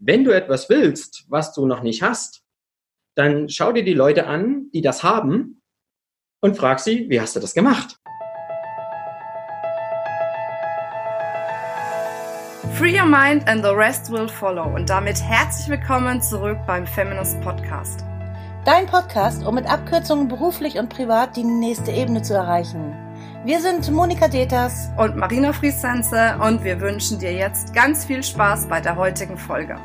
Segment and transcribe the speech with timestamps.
[0.00, 2.42] wenn du etwas willst, was du noch nicht hast,
[3.16, 5.62] dann schau dir die Leute an, die das haben
[6.40, 7.98] und frag sie, wie hast du das gemacht?
[12.78, 14.74] Free your mind and the rest will follow.
[14.74, 18.02] Und damit herzlich willkommen zurück beim Feminist Podcast.
[18.64, 23.09] Dein Podcast, um mit Abkürzungen beruflich und privat die nächste Ebene zu erreichen.
[23.42, 28.66] Wir sind Monika Deters und Marina Friesense und wir wünschen dir jetzt ganz viel Spaß
[28.66, 29.78] bei der heutigen Folge.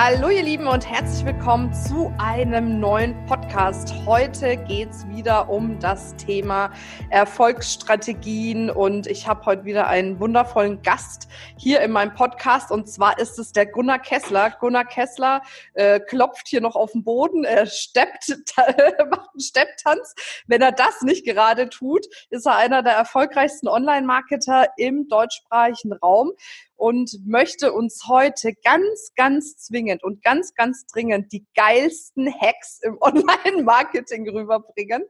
[0.00, 3.92] Hallo ihr Lieben und herzlich willkommen zu einem neuen Podcast.
[4.06, 6.70] Heute geht es wieder um das Thema
[7.10, 13.18] Erfolgsstrategien und ich habe heute wieder einen wundervollen Gast hier in meinem Podcast und zwar
[13.18, 14.50] ist es der Gunnar Kessler.
[14.60, 15.42] Gunnar Kessler
[15.74, 20.14] äh, klopft hier noch auf den Boden, er steppt, macht einen Stepptanz.
[20.46, 26.34] Wenn er das nicht gerade tut, ist er einer der erfolgreichsten Online-Marketer im deutschsprachigen Raum
[26.78, 32.96] und möchte uns heute ganz, ganz zwingend und ganz, ganz dringend die geilsten Hacks im
[33.00, 35.02] Online-Marketing rüberbringen.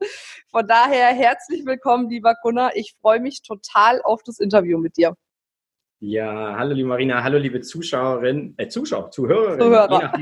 [0.51, 2.73] Von daher herzlich willkommen, lieber Gunnar.
[2.75, 5.15] Ich freue mich total auf das Interview mit dir.
[6.01, 10.13] Ja, hallo liebe Marina, hallo liebe Zuschauerin, äh, Zuschauer, Zuhörerin, Zuhörer.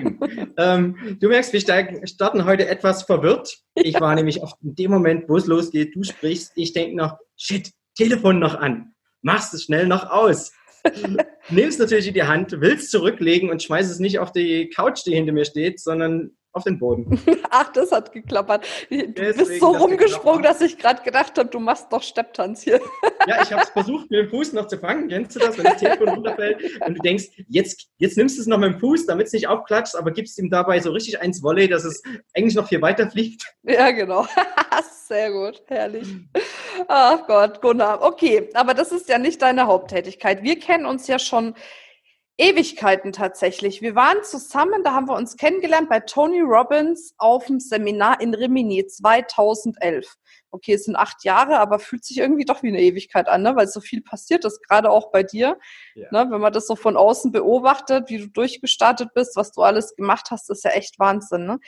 [0.56, 3.59] ähm, du merkst, wir starten heute etwas verwirrt.
[3.75, 4.01] Ich ja.
[4.01, 8.39] war nämlich auf dem Moment, wo es losgeht, du sprichst, ich denke noch, shit, Telefon
[8.39, 10.51] noch an, machst es schnell noch aus
[11.49, 15.15] nimmst natürlich in die Hand, willst zurücklegen und schmeißt es nicht auf die Couch, die
[15.15, 17.21] hinter mir steht, sondern auf den Boden.
[17.51, 18.67] Ach, das hat geklappert.
[18.89, 22.81] Du Deswegen bist so rumgesprungen, dass ich gerade gedacht habe, du machst doch Stepptanz hier.
[23.27, 25.09] Ja, ich habe es versucht, mit dem Fuß noch zu fangen.
[25.09, 28.47] Kennst du das, wenn das Telefon runterfällt und du denkst, jetzt, jetzt nimmst du es
[28.47, 31.43] noch mit dem Fuß, damit es nicht aufklatscht, aber gibst ihm dabei so richtig eins
[31.43, 32.03] Volley, dass es
[32.35, 33.45] eigentlich noch viel weiter fliegt.
[33.63, 34.27] Ja, genau.
[35.07, 36.09] Sehr gut, herrlich.
[36.89, 38.03] Ach Gott, Gunnar.
[38.03, 40.43] Okay, aber das ist ja nicht deine Haupttätigkeit.
[40.43, 41.55] Wir kennen uns ja schon
[42.39, 43.81] Ewigkeiten tatsächlich.
[43.81, 48.35] Wir waren zusammen, da haben wir uns kennengelernt bei Tony Robbins auf dem Seminar in
[48.35, 50.07] Rimini 2011
[50.56, 53.55] okay, es sind acht Jahre, aber fühlt sich irgendwie doch wie eine Ewigkeit an, ne?
[53.55, 55.59] weil so viel passiert ist, gerade auch bei dir.
[55.95, 56.09] Ja.
[56.11, 56.31] Ne?
[56.31, 60.29] Wenn man das so von außen beobachtet, wie du durchgestartet bist, was du alles gemacht
[60.31, 61.47] hast, ist ja echt Wahnsinn.
[61.47, 61.59] Ne?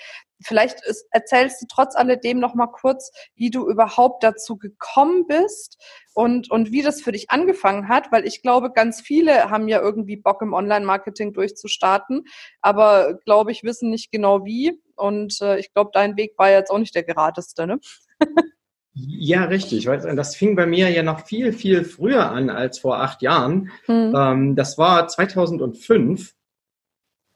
[0.40, 5.82] Vielleicht ist, erzählst du trotz alledem noch mal kurz, wie du überhaupt dazu gekommen bist
[6.14, 9.80] und, und wie das für dich angefangen hat, weil ich glaube, ganz viele haben ja
[9.80, 12.24] irgendwie Bock im Online-Marketing durchzustarten,
[12.60, 14.80] aber glaube ich, wissen nicht genau wie.
[14.96, 17.78] Und äh, ich glaube, dein Weg war jetzt auch nicht der geradeste, ne?
[19.00, 19.84] Ja, richtig.
[19.84, 23.70] Das fing bei mir ja noch viel, viel früher an als vor acht Jahren.
[23.86, 24.56] Mhm.
[24.56, 26.34] das war 2005.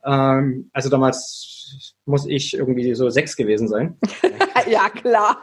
[0.04, 1.61] Ähm, also damals
[2.04, 3.98] muss ich irgendwie so sechs gewesen sein.
[4.68, 5.42] ja, klar.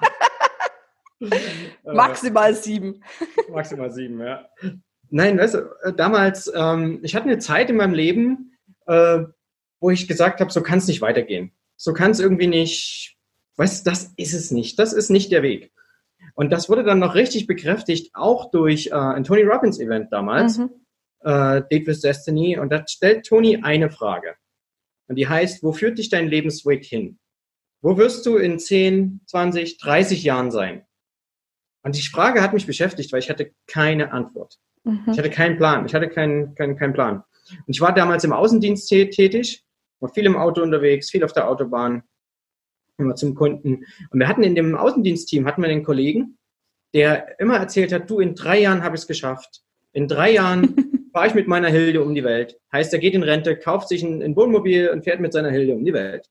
[1.83, 3.03] maximal sieben.
[3.51, 4.47] maximal sieben, ja.
[5.09, 9.23] Nein, weißt du, äh, damals, ähm, ich hatte eine Zeit in meinem Leben, äh,
[9.79, 11.51] wo ich gesagt habe, so kann es nicht weitergehen.
[11.75, 13.17] So kann es irgendwie nicht,
[13.55, 14.77] weißt du, das ist es nicht.
[14.77, 15.71] Das ist nicht der Weg.
[16.35, 20.57] Und das wurde dann noch richtig bekräftigt, auch durch äh, ein Tony Robbins Event damals,
[20.57, 20.69] mhm.
[21.21, 22.57] äh, Date with Destiny.
[22.59, 24.35] Und da stellt Tony eine Frage.
[25.09, 27.19] Und die heißt, wo führt dich dein Lebensweg hin?
[27.81, 30.85] Wo wirst du in 10, 20, 30 Jahren sein?
[31.83, 34.59] Und die Frage hat mich beschäftigt, weil ich hatte keine Antwort.
[34.83, 35.03] Mhm.
[35.11, 35.85] Ich hatte keinen Plan.
[35.85, 37.23] Ich hatte keinen, keinen, keinen Plan.
[37.65, 39.63] Und ich war damals im Außendienst tätig,
[39.99, 42.03] war viel im Auto unterwegs, viel auf der Autobahn
[42.97, 43.85] immer zum Kunden.
[44.11, 46.37] Und wir hatten in dem Außendienstteam, hatten wir einen Kollegen,
[46.93, 49.61] der immer erzählt hat, du, in drei Jahren habe ich es geschafft.
[49.93, 50.75] In drei Jahren
[51.11, 52.59] fahre ich mit meiner Hilde um die Welt.
[52.71, 55.73] Heißt, er geht in Rente, kauft sich ein, ein Wohnmobil und fährt mit seiner Hilde
[55.73, 56.29] um die Welt.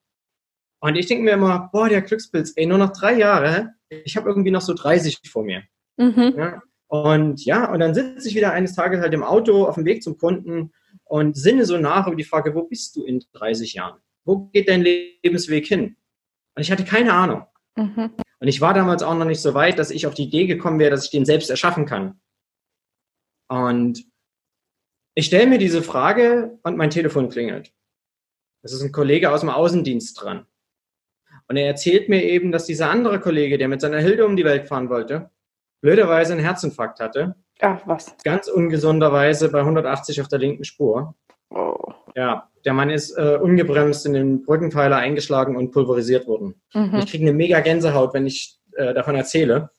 [0.81, 4.29] Und ich denke mir immer, boah, der Glückspilz, ey, nur noch drei Jahre, ich habe
[4.29, 5.63] irgendwie noch so 30 vor mir.
[5.97, 6.35] Mhm.
[6.37, 6.63] Ja?
[6.87, 10.03] Und ja, und dann sitze ich wieder eines Tages halt im Auto auf dem Weg
[10.03, 10.73] zum Kunden
[11.05, 14.01] und sinne so nach über die Frage, wo bist du in 30 Jahren?
[14.25, 15.97] Wo geht dein Lebensweg hin?
[16.55, 17.45] Und ich hatte keine Ahnung.
[17.77, 18.11] Mhm.
[18.41, 20.79] Und ich war damals auch noch nicht so weit, dass ich auf die Idee gekommen
[20.79, 22.21] wäre, dass ich den selbst erschaffen kann.
[23.49, 24.05] Und
[25.19, 27.73] ich stelle mir diese Frage und mein Telefon klingelt.
[28.63, 30.47] Das ist ein Kollege aus dem Außendienst dran.
[31.49, 34.45] Und er erzählt mir eben, dass dieser andere Kollege, der mit seiner Hilde um die
[34.45, 35.31] Welt fahren wollte,
[35.81, 37.35] blöderweise einen Herzinfarkt hatte.
[37.59, 38.15] Ach, was?
[38.23, 41.17] Ganz ungesunderweise bei 180 auf der linken Spur.
[41.51, 41.93] Oh.
[42.15, 46.55] Ja, der Mann ist äh, ungebremst in den Brückenpfeiler eingeschlagen und pulverisiert worden.
[46.75, 46.95] Mhm.
[46.95, 49.71] Ich kriege eine mega Gänsehaut, wenn ich äh, davon erzähle.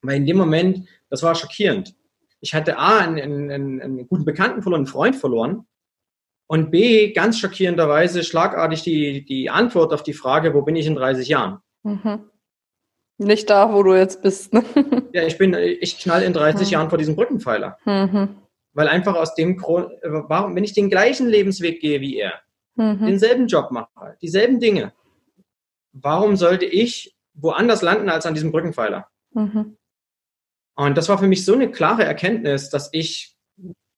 [0.00, 1.94] Weil in dem Moment, das war schockierend.
[2.40, 5.66] Ich hatte A, einen, einen, einen guten Bekannten verloren, einen Freund verloren.
[6.46, 10.96] Und B, ganz schockierenderweise schlagartig die, die Antwort auf die Frage, wo bin ich in
[10.96, 11.58] 30 Jahren?
[11.84, 12.30] Mhm.
[13.18, 14.52] Nicht da, wo du jetzt bist.
[14.52, 14.64] Ne?
[15.12, 16.72] ja, ich bin, ich knall in 30 mhm.
[16.72, 17.78] Jahren vor diesem Brückenpfeiler.
[17.84, 18.36] Mhm.
[18.72, 22.40] weil einfach aus dem Grund, warum, wenn ich den gleichen Lebensweg gehe wie er,
[22.76, 23.04] mhm.
[23.04, 24.92] denselben Job mache, dieselben Dinge,
[25.92, 29.08] warum sollte ich woanders landen als an diesem Brückenpfeiler?
[29.32, 29.76] Mhm.
[30.80, 33.36] Und das war für mich so eine klare Erkenntnis, dass ich,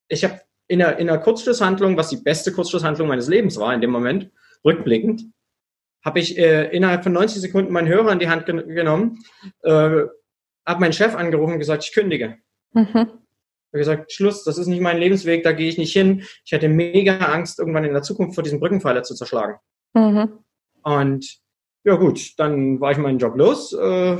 [0.08, 3.80] ich habe in einer, in einer Kurzschlusshandlung, was die beste Kurzschlusshandlung meines Lebens war in
[3.80, 4.32] dem Moment,
[4.64, 5.22] rückblickend,
[6.04, 9.22] habe ich äh, innerhalb von 90 Sekunden meinen Hörer in die Hand gen genommen,
[9.62, 12.38] äh, habe meinen Chef angerufen und gesagt, ich kündige.
[12.72, 12.88] Mhm.
[12.88, 16.24] Ich habe gesagt, Schluss, das ist nicht mein Lebensweg, da gehe ich nicht hin.
[16.44, 19.54] Ich hatte mega Angst, irgendwann in der Zukunft vor diesem Brückenpfeiler zu zerschlagen.
[19.94, 20.40] Mhm.
[20.82, 21.38] Und
[21.84, 24.16] ja gut, dann war ich meinen Job los äh,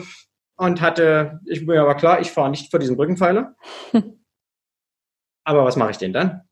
[0.63, 3.57] und hatte, ich mir aber klar, ich fahre nicht vor diesem Brückenpfeiler.
[5.45, 6.43] aber was mache ich denn dann?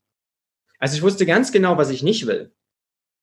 [0.81, 2.53] Also ich wusste ganz genau, was ich nicht will.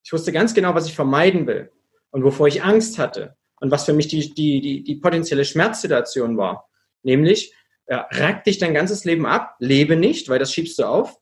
[0.06, 1.72] Ich wusste ganz genau, was ich vermeiden will
[2.12, 6.38] und wovor ich Angst hatte und was für mich die, die, die, die potenzielle Schmerzsituation
[6.38, 6.70] war.
[7.04, 7.54] Nämlich,
[7.90, 11.18] ja, rack dich dein ganzes Leben ab, lebe nicht, weil das schiebst du auf,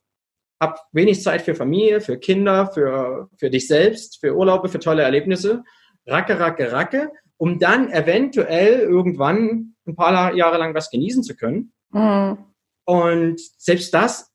[0.60, 5.02] hab wenig Zeit für Familie, für Kinder, für, für dich selbst, für Urlaube, für tolle
[5.02, 5.64] Erlebnisse,
[6.06, 11.72] racke, racke, racke, um dann eventuell irgendwann ein paar Jahre lang was genießen zu können.
[11.90, 12.38] Mhm.
[12.84, 14.32] Und selbst das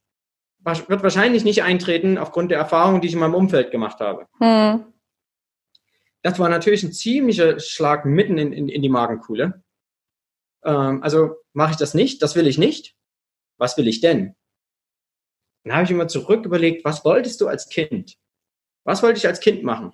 [0.64, 4.28] wird wahrscheinlich nicht eintreten aufgrund der Erfahrung, die ich in meinem Umfeld gemacht habe.
[4.40, 4.86] Mhm.
[6.22, 9.64] Das war natürlich ein ziemlicher Schlag mitten in, in, in die Magenkuhle.
[10.64, 12.96] Ähm, also mache ich das nicht, das will ich nicht.
[13.58, 14.36] Was will ich denn?
[15.64, 18.18] Dann habe ich immer zurück überlegt, was wolltest du als Kind?
[18.84, 19.94] Was wollte ich als Kind machen?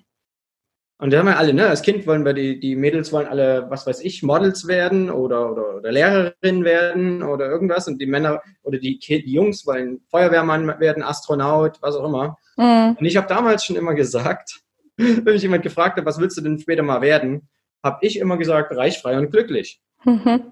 [0.99, 3.67] Und da haben wir alle, ne, als Kind wollen wir, die, die Mädels wollen alle,
[3.69, 7.87] was weiß ich, Models werden oder, oder, oder Lehrerin werden oder irgendwas.
[7.87, 12.37] Und die Männer oder die, die Jungs wollen Feuerwehrmann werden, Astronaut, was auch immer.
[12.57, 12.97] Mhm.
[12.99, 14.61] Und ich habe damals schon immer gesagt,
[14.97, 17.47] wenn mich jemand gefragt hat, was willst du denn später mal werden,
[17.83, 19.79] habe ich immer gesagt, reich, frei und glücklich.
[20.03, 20.51] Mhm.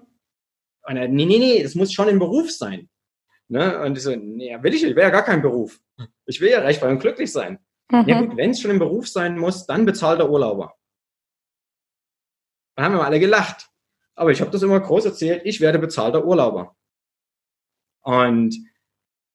[0.88, 2.88] Und er, nee, nee, nee, das muss schon im Beruf sein.
[3.48, 3.80] Ne?
[3.80, 5.80] Und ich so, nee, will ich, ich will ja gar keinen Beruf.
[6.26, 7.58] Ich will ja reich, frei und glücklich sein.
[7.90, 8.04] Mhm.
[8.06, 10.74] Ja gut, wenn es schon im Beruf sein muss, dann bezahlt der Urlauber.
[12.76, 13.70] Dann haben wir alle gelacht.
[14.14, 16.74] Aber ich habe das immer groß erzählt, ich werde bezahlter Urlauber.
[18.02, 18.56] Und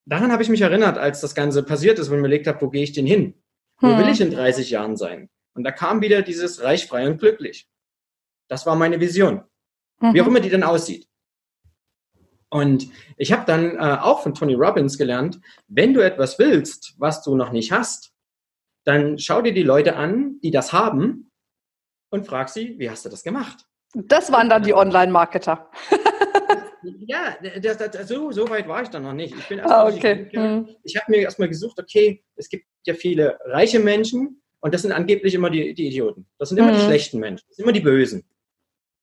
[0.06, 2.62] daran habe ich mich erinnert, als das Ganze passiert ist, wo ich mir überlegt habe,
[2.62, 3.36] wo gehe ich denn hin?
[3.80, 4.12] Wo will hm.
[4.14, 5.30] ich in 30 Jahren sein?
[5.54, 7.68] Und da kam wieder dieses reich, frei und glücklich.
[8.48, 9.44] Das war meine Vision.
[10.00, 10.14] Mhm.
[10.14, 11.08] Wie auch immer die dann aussieht.
[12.50, 17.24] Und ich habe dann äh, auch von Tony Robbins gelernt, wenn du etwas willst, was
[17.24, 18.14] du noch nicht hast,
[18.84, 21.32] dann schau dir die Leute an, die das haben
[22.10, 23.66] und frag sie, wie hast du das gemacht?
[23.94, 25.70] Das waren dann die Online-Marketer.
[27.08, 29.36] ja, das, das, so, so weit war ich dann noch nicht.
[29.36, 30.28] Ich bin erst ah, okay.
[30.32, 30.70] Ich, hm.
[30.84, 34.92] ich habe mir erstmal gesucht, okay, es gibt ja viele reiche Menschen und das sind
[34.92, 36.28] angeblich immer die, die Idioten.
[36.38, 36.78] Das sind immer mhm.
[36.78, 37.46] die schlechten Menschen.
[37.50, 38.24] Das sind immer die Bösen.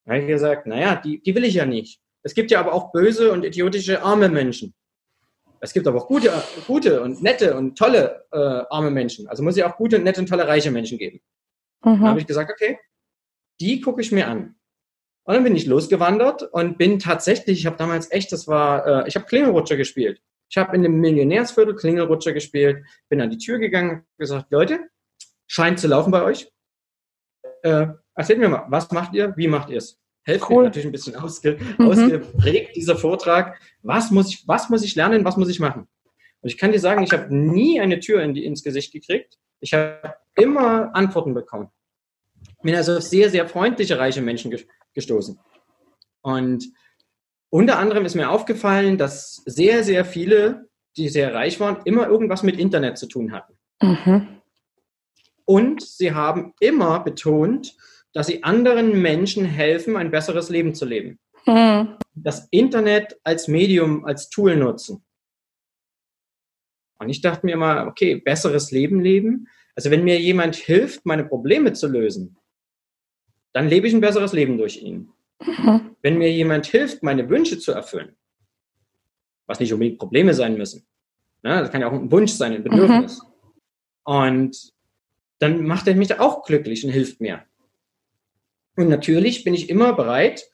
[0.04, 2.00] Da habe ich gesagt, naja, die, die will ich ja nicht.
[2.22, 4.74] Es gibt ja aber auch böse und idiotische arme Menschen.
[5.60, 6.32] Es gibt aber auch gute,
[6.66, 9.28] gute und nette und tolle äh, arme Menschen.
[9.28, 11.20] Also muss es auch gute, nette und tolle reiche Menschen geben.
[11.84, 12.00] Mhm.
[12.00, 12.78] Da habe ich gesagt, okay,
[13.60, 14.56] die gucke ich mir an.
[15.24, 19.08] Und dann bin ich losgewandert und bin tatsächlich, ich habe damals echt, das war, äh,
[19.08, 20.22] ich habe Klingelrutscher gespielt.
[20.48, 24.88] Ich habe in dem Millionärsviertel Klingelrutscher gespielt, bin an die Tür gegangen, gesagt, Leute,
[25.46, 26.50] scheint zu laufen bei euch.
[27.62, 30.00] Äh, erzählt mir mal, was macht ihr, wie macht ihr es?
[30.28, 30.64] Helft cool.
[30.64, 31.86] natürlich ein bisschen ausge, mhm.
[31.86, 33.58] ausgeprägt, dieser Vortrag.
[33.82, 35.88] Was muss, ich, was muss ich lernen, was muss ich machen?
[36.42, 39.38] Und ich kann dir sagen, ich habe nie eine Tür in die, ins Gesicht gekriegt.
[39.60, 41.70] Ich habe immer Antworten bekommen.
[42.62, 44.54] Bin also auf sehr, sehr freundliche, reiche Menschen
[44.92, 45.38] gestoßen.
[46.20, 46.64] Und
[47.48, 50.68] unter anderem ist mir aufgefallen, dass sehr, sehr viele,
[50.98, 53.54] die sehr reich waren, immer irgendwas mit Internet zu tun hatten.
[53.80, 54.28] Mhm.
[55.46, 57.74] Und sie haben immer betont,
[58.12, 61.18] dass sie anderen Menschen helfen, ein besseres Leben zu leben.
[61.46, 61.96] Mhm.
[62.14, 65.04] Das Internet als Medium, als Tool nutzen.
[66.98, 69.48] Und ich dachte mir immer, okay, besseres Leben leben.
[69.74, 72.36] Also wenn mir jemand hilft, meine Probleme zu lösen,
[73.52, 75.10] dann lebe ich ein besseres Leben durch ihn.
[75.40, 75.96] Mhm.
[76.02, 78.16] Wenn mir jemand hilft, meine Wünsche zu erfüllen,
[79.46, 80.86] was nicht unbedingt Probleme sein müssen,
[81.42, 83.22] ne, das kann ja auch ein Wunsch sein, ein Bedürfnis.
[83.22, 83.28] Mhm.
[84.02, 84.72] Und
[85.38, 87.44] dann macht er mich auch glücklich und hilft mir.
[88.78, 90.48] Und natürlich bin ich immer bereit,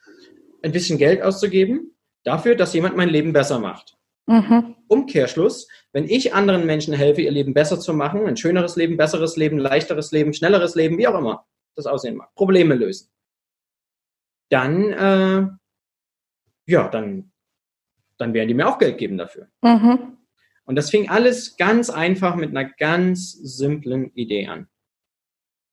[0.63, 3.99] ein bisschen Geld auszugeben dafür, dass jemand mein Leben besser macht.
[4.25, 4.75] Mhm.
[4.87, 9.37] Umkehrschluss, wenn ich anderen Menschen helfe, ihr Leben besser zu machen, ein schöneres Leben, besseres
[9.37, 13.11] Leben, leichteres Leben, schnelleres Leben, wie auch immer das aussehen mag, Probleme lösen,
[14.49, 15.47] dann, äh,
[16.65, 17.31] ja, dann,
[18.17, 19.49] dann werden die mir auch Geld geben dafür.
[19.61, 20.17] Mhm.
[20.63, 24.67] Und das fing alles ganz einfach mit einer ganz simplen Idee an.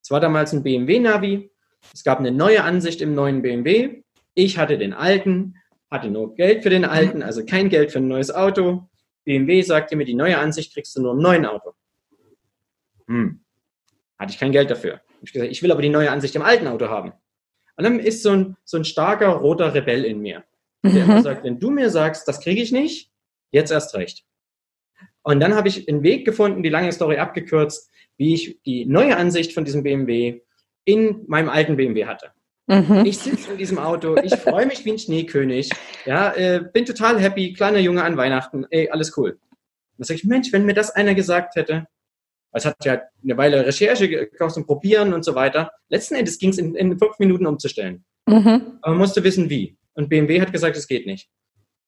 [0.03, 1.52] Es war damals ein BMW-Navi.
[1.93, 4.03] Es gab eine neue Ansicht im neuen BMW.
[4.35, 5.57] Ich hatte den alten,
[5.91, 8.89] hatte nur Geld für den alten, also kein Geld für ein neues Auto.
[9.25, 11.75] BMW sagte mir, die neue Ansicht kriegst du nur im neuen Auto.
[13.07, 13.41] Hm.
[14.19, 15.01] Hatte ich kein Geld dafür.
[15.23, 17.13] Ich gesagt, ich will aber die neue Ansicht im alten Auto haben.
[17.77, 20.45] Und dann ist so ein, so ein starker roter Rebell in mir,
[20.85, 21.23] der mhm.
[21.23, 23.11] sagt, wenn du mir sagst, das kriege ich nicht,
[23.51, 24.25] jetzt erst recht.
[25.23, 29.17] Und dann habe ich einen Weg gefunden, die lange Story abgekürzt, wie ich die neue
[29.17, 30.43] Ansicht von diesem BMW
[30.85, 32.31] in meinem alten BMW hatte.
[32.67, 33.05] Mhm.
[33.05, 35.71] Ich sitze in diesem Auto, ich freue mich wie ein Schneekönig,
[36.07, 39.39] ja, äh, bin total happy, kleiner Junge an Weihnachten, ey, alles cool.
[39.99, 41.87] Dann sage ich, Mensch, wenn mir das einer gesagt hätte,
[42.53, 45.73] es hat ja eine Weile Recherche gekostet und Probieren und so weiter.
[45.89, 48.05] Letzten Endes ging es in, in, fünf Minuten umzustellen.
[48.27, 48.79] Mhm.
[48.83, 49.77] Aber man musste wissen, wie.
[49.95, 51.29] Und BMW hat gesagt, es geht nicht.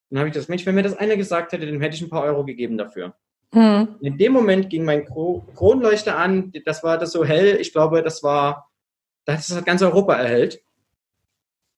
[0.09, 2.09] Dann habe ich das, Mensch, wenn mir das einer gesagt hätte, dann hätte ich ein
[2.09, 3.15] paar Euro gegeben dafür.
[3.53, 3.95] Mhm.
[4.01, 8.23] In dem Moment ging mein Kronleuchter an, das war das so hell, ich glaube, das
[8.23, 8.69] war,
[9.25, 10.61] das hat ganz Europa erhellt.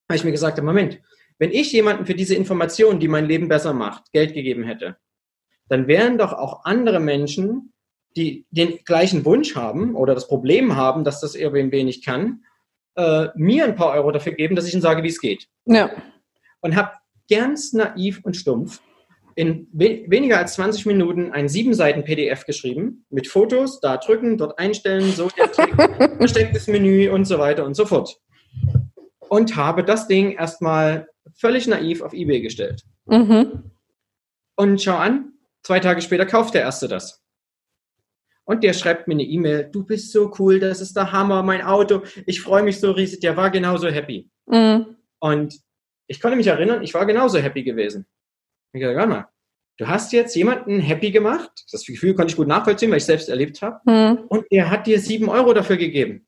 [0.10, 1.02] Habe ich mir gesagt, Moment,
[1.40, 4.98] wenn ich jemanden für diese Information, die mein Leben besser macht, Geld gegeben hätte,
[5.70, 7.74] dann wären doch auch andere Menschen,
[8.16, 12.44] die den gleichen Wunsch haben oder das Problem haben, dass das Airbnb nicht kann,
[12.96, 15.48] äh, mir ein paar Euro dafür geben, dass ich ihnen sage, wie es geht.
[15.66, 15.92] Ja.
[16.62, 16.94] Und habe
[17.30, 18.82] ganz naiv und stumpf
[19.38, 24.40] in we weniger als 20 Minuten ein sieben Seiten PDF geschrieben mit Fotos, da drücken,
[24.40, 25.30] dort einstellen, so
[26.18, 28.20] verstecktes Menü und so weiter und so fort.
[29.30, 32.82] Und habe das Ding erstmal völlig naiv auf eBay gestellt.
[33.06, 33.72] Mhm.
[34.56, 37.24] Und schau an, zwei Tage später kauft der Erste das.
[38.44, 41.62] Und der schreibt mir eine E-Mail, du bist so cool, das ist der Hammer, mein
[41.62, 44.32] Auto, ich freue mich so riesig, der war genauso happy.
[44.48, 44.96] Mhm.
[45.20, 45.60] Und
[46.08, 48.08] ich konnte mich erinnern, ich war genauso happy gewesen.
[48.74, 49.28] Ich dachte, warte mal,
[49.78, 53.30] du hast jetzt jemanden happy gemacht, das Gefühl konnte ich gut nachvollziehen, weil ich selbst
[53.30, 54.26] erlebt habe, mhm.
[54.28, 56.28] und er hat dir sieben Euro dafür gegeben.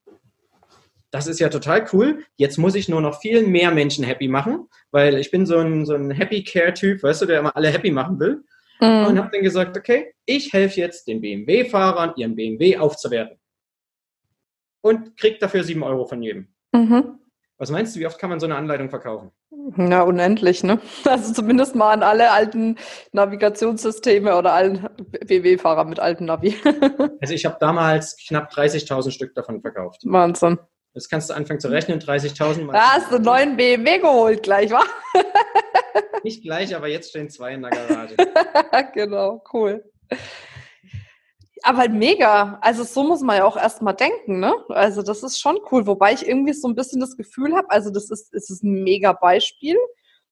[1.12, 2.24] Das ist ja total cool.
[2.36, 5.86] Jetzt muss ich nur noch viel mehr Menschen happy machen, weil ich bin so ein,
[5.86, 8.43] so ein Happy Care-Typ, weißt du, der immer alle happy machen will.
[8.79, 9.08] Mhm.
[9.08, 13.38] Und habe dann gesagt, okay, ich helfe jetzt den BMW-Fahrern, ihren BMW aufzuwerten.
[14.81, 16.53] Und krieg dafür sieben Euro von jedem.
[16.74, 17.19] Mhm.
[17.58, 19.31] Was meinst du, wie oft kann man so eine Anleitung verkaufen?
[19.75, 20.80] Na, unendlich, ne?
[21.06, 22.78] Also zumindest mal an alle alten
[23.12, 24.89] Navigationssysteme oder allen
[25.25, 26.56] BMW-Fahrer mit alten Navi.
[27.22, 30.01] also ich habe damals knapp 30.000 Stück davon verkauft.
[30.04, 30.60] Wahnsinn.
[30.94, 32.74] Jetzt kannst du anfangen zu rechnen, 30.000 mal.
[32.74, 34.84] Da hast du einen neuen BMW geholt gleich, wa?
[36.24, 38.16] Nicht gleich, aber jetzt stehen zwei in der Garage.
[38.94, 39.84] genau, cool.
[41.63, 42.58] Aber mega.
[42.62, 44.54] Also so muss man ja auch erstmal denken, ne?
[44.70, 45.88] Also das ist schon cool.
[45.88, 48.84] Wobei ich irgendwie so ein bisschen das Gefühl habe, also das ist, es ist ein
[48.84, 49.78] mega Beispiel.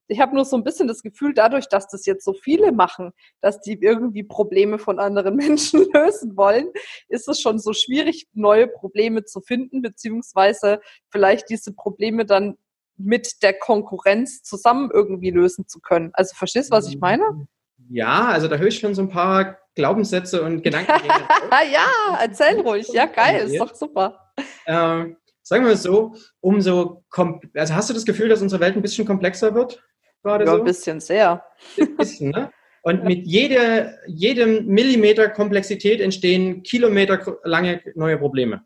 [0.10, 3.12] Ich habe nur so ein bisschen das Gefühl, dadurch, dass das jetzt so viele machen,
[3.42, 6.70] dass die irgendwie Probleme von anderen Menschen lösen wollen,
[7.10, 10.80] ist es schon so schwierig, neue Probleme zu finden, beziehungsweise
[11.12, 12.58] vielleicht diese Probleme dann
[12.96, 16.12] mit der Konkurrenz zusammen irgendwie lösen zu können.
[16.14, 17.48] Also verstehst du, was ich meine?
[17.90, 20.92] Ja, also da höre ich schon so ein paar Glaubenssätze und Gedanken.
[21.72, 22.88] ja, erzähl ruhig.
[22.90, 24.34] Ja, geil, ist doch super.
[24.66, 27.06] Ähm, sagen wir es so, umso,
[27.54, 29.82] also hast du das Gefühl, dass unsere Welt ein bisschen komplexer wird?
[30.24, 30.58] Gerade ja, so?
[30.58, 31.46] ein bisschen sehr.
[31.80, 32.52] Ein bisschen, ne?
[32.84, 38.66] Und mit jeder, jedem Millimeter Komplexität entstehen kilometerlange neue Probleme.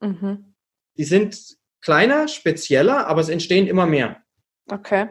[0.00, 0.54] Mhm.
[0.96, 1.38] Die sind
[1.82, 4.22] kleiner, spezieller, aber es entstehen immer mehr.
[4.70, 5.08] Okay.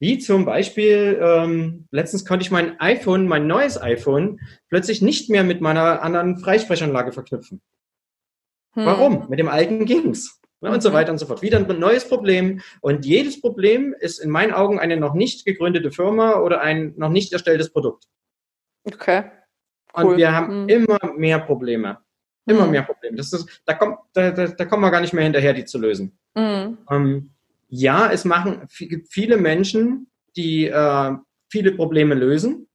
[0.00, 4.40] Wie zum Beispiel, ähm, letztens konnte ich mein iPhone, mein neues iPhone,
[4.70, 7.60] plötzlich nicht mehr mit meiner anderen Freisprechanlage verknüpfen.
[8.72, 8.86] Hm.
[8.86, 9.28] Warum?
[9.28, 10.40] Mit dem alten ging's.
[10.62, 11.42] Ja, und so weiter und so fort.
[11.42, 12.60] Wieder ein neues Problem.
[12.80, 17.10] Und jedes Problem ist in meinen Augen eine noch nicht gegründete Firma oder ein noch
[17.10, 18.04] nicht erstelltes Produkt.
[18.84, 19.24] Okay.
[19.96, 20.04] Cool.
[20.04, 20.68] Und wir haben hm.
[20.68, 21.98] immer mehr Probleme.
[22.46, 22.70] Immer mhm.
[22.72, 23.16] mehr Probleme.
[23.16, 25.78] Das ist, da, kommt, da, da, da kommen wir gar nicht mehr hinterher, die zu
[25.78, 26.18] lösen.
[26.34, 26.78] Mhm.
[26.90, 27.34] Ähm,
[27.70, 28.66] ja, es machen
[29.08, 31.12] viele Menschen, die äh,
[31.48, 32.68] viele Probleme lösen,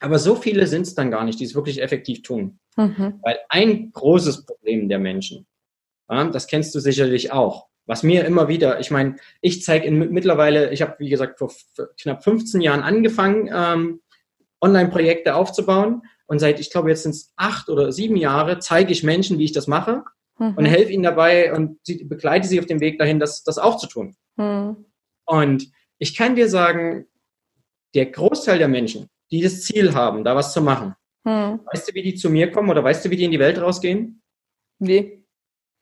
[0.00, 2.58] aber so viele sind es dann gar nicht, die es wirklich effektiv tun.
[2.76, 3.20] Mhm.
[3.22, 5.46] Weil ein großes Problem der Menschen,
[6.08, 10.72] ja, das kennst du sicherlich auch, was mir immer wieder, ich meine, ich zeige mittlerweile,
[10.72, 11.52] ich habe, wie gesagt, vor
[12.00, 14.00] knapp 15 Jahren angefangen, ähm,
[14.60, 19.02] Online-Projekte aufzubauen und seit, ich glaube, jetzt sind es acht oder sieben Jahre, zeige ich
[19.02, 20.04] Menschen, wie ich das mache
[20.40, 20.54] mhm.
[20.56, 23.76] und helfe ihnen dabei und sie, begleite sie auf dem Weg dahin, das, das auch
[23.76, 24.16] zu tun.
[24.36, 24.86] Mhm.
[25.26, 27.06] Und ich kann dir sagen,
[27.94, 30.94] der Großteil der Menschen, die das Ziel haben, da was zu machen,
[31.24, 31.60] mhm.
[31.72, 33.60] weißt du, wie die zu mir kommen oder weißt du, wie die in die Welt
[33.60, 34.22] rausgehen?
[34.78, 35.24] Wie?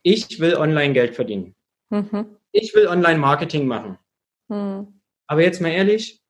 [0.03, 1.55] Ich will online Geld verdienen.
[1.91, 2.37] Mhm.
[2.53, 3.99] Ich will online Marketing machen.
[4.49, 5.01] Mhm.
[5.27, 6.21] Aber jetzt mal ehrlich,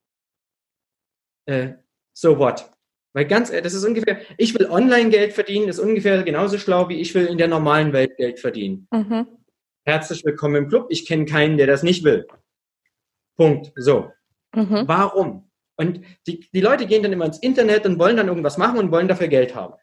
[1.47, 1.75] äh,
[2.13, 2.71] so what?
[3.15, 6.89] Weil ganz ehrlich, das ist ungefähr, ich will online Geld verdienen, ist ungefähr genauso schlau,
[6.89, 8.87] wie ich will in der normalen Welt Geld verdienen.
[8.93, 9.27] Mhm.
[9.85, 10.87] Herzlich willkommen im Club.
[10.91, 12.27] Ich kenne keinen, der das nicht will.
[13.37, 13.73] Punkt.
[13.77, 14.11] So.
[14.55, 14.85] Mhm.
[14.87, 15.51] Warum?
[15.77, 18.91] Und die, die Leute gehen dann immer ins Internet und wollen dann irgendwas machen und
[18.91, 19.75] wollen dafür Geld haben.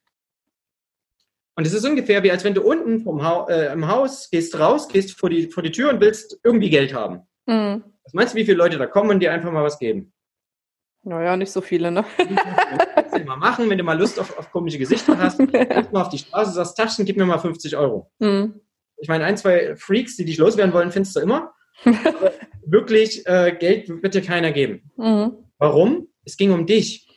[1.55, 4.59] Und es ist ungefähr wie, als wenn du unten vom ha äh, im Haus gehst
[4.59, 7.21] raus, gehst vor die, vor die Tür und willst irgendwie Geld haben.
[7.45, 7.83] Mhm.
[8.03, 10.13] Was meinst du, wie viele Leute da kommen und dir einfach mal was geben?
[11.07, 12.03] Naja, nicht so viele, ne?
[12.17, 15.37] Kannst du mal machen, wenn du mal Lust auf, auf komische Gesichter hast.
[15.51, 18.11] Gehst mal auf die Straße, sagst, Taschen, gib mir mal 50 Euro.
[18.17, 18.59] Mhm.
[18.97, 21.53] Ich meine, ein, zwei Freaks, die dich loswerden wollen, findest du immer.
[21.83, 22.33] Aber
[22.65, 24.89] wirklich, äh, Geld wird dir keiner geben.
[24.97, 25.33] Mhm.
[25.59, 26.07] Warum?
[26.23, 27.07] Es ging um dich.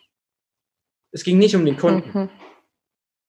[1.10, 2.10] Es ging nicht um den Kunden.
[2.12, 2.30] Mhm.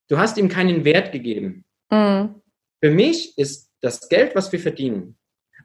[0.10, 1.64] Du hast ihm keinen Wert gegeben.
[1.90, 2.42] Mhm.
[2.84, 5.18] Für mich ist das Geld, was wir verdienen,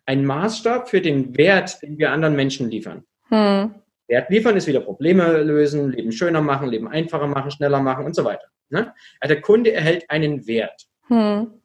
[0.07, 3.03] ein Maßstab für den Wert, den wir anderen Menschen liefern.
[3.31, 3.75] Mhm.
[4.09, 8.15] Wert liefern ist wieder Probleme lösen, Leben schöner machen, Leben einfacher machen, schneller machen und
[8.15, 8.47] so weiter.
[8.69, 8.93] Ne?
[9.21, 10.87] Also der Kunde erhält einen Wert.
[11.09, 11.61] Mhm.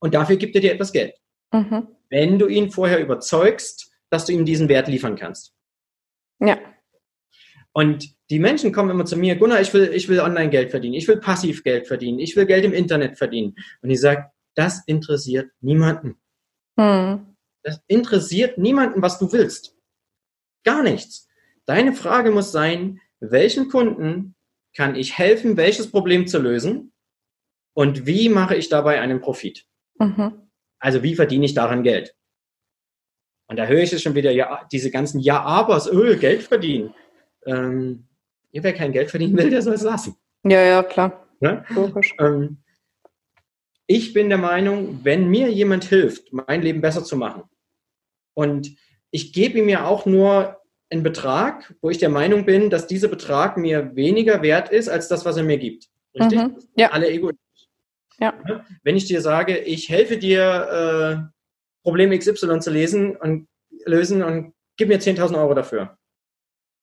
[0.00, 1.14] Und dafür gibt er dir etwas Geld.
[1.52, 1.88] Mhm.
[2.08, 5.54] Wenn du ihn vorher überzeugst, dass du ihm diesen Wert liefern kannst.
[6.40, 6.58] Ja.
[7.72, 10.94] Und die Menschen kommen immer zu mir, Gunnar, ich will, ich will online Geld verdienen,
[10.94, 13.54] ich will passiv Geld verdienen, ich will Geld im Internet verdienen.
[13.80, 16.16] Und ich sage, das interessiert niemanden.
[16.78, 17.36] Hm.
[17.62, 19.76] Das interessiert niemanden, was du willst.
[20.64, 21.28] Gar nichts.
[21.66, 24.34] Deine Frage muss sein, welchen Kunden
[24.74, 26.92] kann ich helfen, welches Problem zu lösen
[27.74, 29.66] und wie mache ich dabei einen Profit?
[29.98, 30.48] Mhm.
[30.78, 32.14] Also wie verdiene ich daran Geld?
[33.46, 36.94] Und da höre ich es schon wieder, ja, diese ganzen Ja-Abers, öh, Geld verdienen.
[37.44, 38.08] Ähm,
[38.50, 40.16] wer kein Geld verdienen will, der soll es lassen.
[40.44, 41.28] Ja, ja, klar.
[41.40, 41.64] Ne?
[41.68, 42.14] Logisch.
[42.18, 42.58] Ähm,
[43.86, 47.44] ich bin der Meinung, wenn mir jemand hilft, mein Leben besser zu machen,
[48.34, 48.74] und
[49.10, 50.61] ich gebe ihm ja auch nur
[50.92, 55.08] einen Betrag, wo ich der Meinung bin, dass dieser Betrag mir weniger wert ist als
[55.08, 55.88] das, was er mir gibt.
[56.14, 56.38] Richtig?
[56.38, 56.56] Mhm.
[56.76, 56.90] Ja.
[56.90, 57.68] Alle egoistisch.
[58.20, 58.34] Ja.
[58.82, 61.32] Wenn ich dir sage, ich helfe dir, äh,
[61.82, 63.48] Problem XY zu lesen und
[63.84, 65.98] lösen und gib mir 10.000 Euro dafür.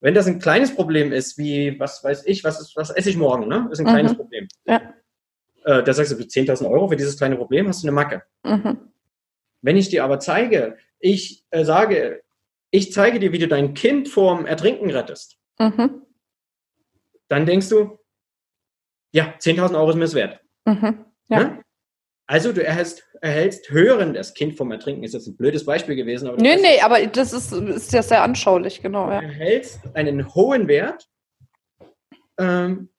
[0.01, 3.17] Wenn das ein kleines Problem ist, wie, was weiß ich, was, ist, was esse ich
[3.17, 3.69] morgen, ne?
[3.71, 3.89] Ist ein mhm.
[3.89, 4.47] kleines Problem.
[4.65, 4.93] Ja.
[5.65, 8.23] Äh, da sagst du, für 10.000 Euro für dieses kleine Problem hast du eine Macke.
[8.43, 8.77] Mhm.
[9.61, 12.21] Wenn ich dir aber zeige, ich äh, sage,
[12.71, 16.03] ich zeige dir, wie du dein Kind vorm Ertrinken rettest, mhm.
[17.27, 17.99] dann denkst du,
[19.11, 20.39] ja, 10.000 Euro ist mir es wert.
[20.65, 21.05] Mhm.
[21.29, 21.39] Ja.
[21.39, 21.63] Ne?
[22.27, 26.27] Also du erhältst, erhältst höheren, das Kind vom Ertrinken ist jetzt ein blödes Beispiel gewesen.
[26.27, 29.09] Aber nee, nee, aber das ist, ist ja sehr anschaulich, genau.
[29.09, 29.21] Ja.
[29.21, 31.09] Du erhältst einen hohen Wert
[32.37, 32.89] ähm,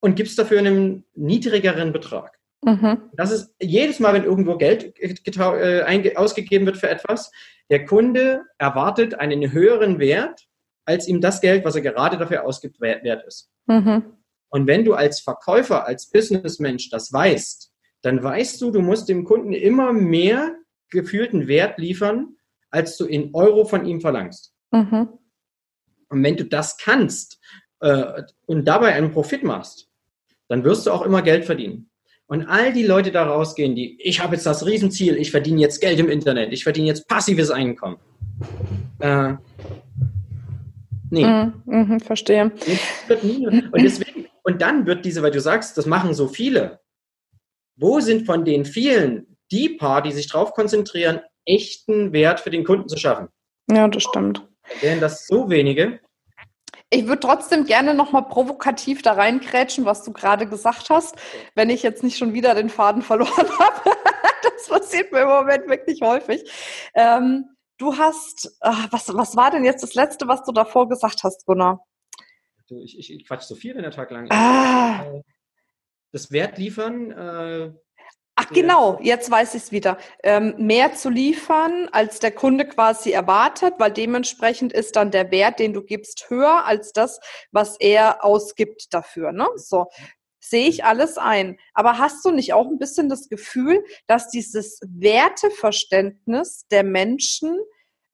[0.00, 2.35] und gibst dafür einen niedrigeren Betrag.
[2.62, 3.10] Mhm.
[3.16, 7.30] Das ist jedes Mal, wenn irgendwo Geld äh, ausgegeben wird für etwas,
[7.70, 10.46] der Kunde erwartet einen höheren Wert,
[10.84, 13.50] als ihm das Geld, was er gerade dafür ausgibt, wert ist.
[13.66, 14.04] Mhm.
[14.48, 19.24] Und wenn du als Verkäufer, als Businessmensch das weißt, dann weißt du, du musst dem
[19.24, 20.56] Kunden immer mehr
[20.90, 22.36] gefühlten Wert liefern,
[22.70, 24.54] als du in Euro von ihm verlangst.
[24.70, 25.08] Mhm.
[26.08, 27.40] Und wenn du das kannst
[27.80, 29.90] äh, und dabei einen Profit machst,
[30.48, 31.90] dann wirst du auch immer Geld verdienen.
[32.28, 35.80] Und all die Leute da rausgehen, die, ich habe jetzt das Riesenziel, ich verdiene jetzt
[35.80, 37.98] Geld im Internet, ich verdiene jetzt passives Einkommen.
[38.98, 39.34] Äh,
[41.10, 41.24] nee.
[41.24, 42.50] Mhm, mh, verstehe.
[43.08, 46.80] Und, deswegen, und dann wird diese, weil du sagst, das machen so viele,
[47.76, 52.64] wo sind von den vielen die paar, die sich darauf konzentrieren, echten Wert für den
[52.64, 53.28] Kunden zu schaffen?
[53.70, 54.44] Ja, das stimmt.
[54.80, 56.00] Wären das so wenige?
[56.90, 61.16] Ich würde trotzdem gerne nochmal provokativ da reinkrätschen, was du gerade gesagt hast,
[61.54, 63.96] wenn ich jetzt nicht schon wieder den Faden verloren habe.
[64.42, 66.48] das passiert mir im Moment wirklich häufig.
[66.94, 67.46] Ähm,
[67.78, 71.44] du hast, ach, was, was war denn jetzt das Letzte, was du davor gesagt hast,
[71.46, 71.84] Gunnar?
[72.68, 74.32] Ich, ich, ich quatsch so viel, wenn der Tag lang ist.
[74.32, 75.04] Ah
[76.16, 77.10] das Wert liefern.
[77.10, 77.72] Äh,
[78.38, 79.96] Ach genau, jetzt weiß ich es wieder.
[80.22, 85.58] Ähm, mehr zu liefern, als der Kunde quasi erwartet, weil dementsprechend ist dann der Wert,
[85.58, 87.18] den du gibst, höher als das,
[87.50, 89.32] was er ausgibt dafür.
[89.32, 89.48] Ne?
[89.56, 89.86] So
[90.38, 91.58] sehe ich alles ein.
[91.72, 97.58] Aber hast du nicht auch ein bisschen das Gefühl, dass dieses Werteverständnis der Menschen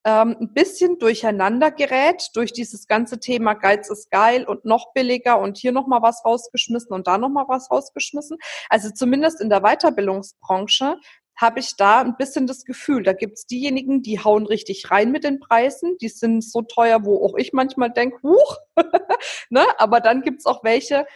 [0.04, 5.38] ähm, ein bisschen durcheinander gerät durch dieses ganze Thema Geiz ist geil und noch billiger
[5.38, 8.38] und hier nochmal was rausgeschmissen und da nochmal was rausgeschmissen.
[8.68, 10.96] Also zumindest in der Weiterbildungsbranche
[11.36, 15.24] habe ich da ein bisschen das Gefühl, da gibt's diejenigen, die hauen richtig rein mit
[15.24, 18.56] den Preisen, die sind so teuer, wo auch ich manchmal denke, huch,
[19.50, 19.64] ne?
[19.78, 21.06] aber dann gibt's auch welche,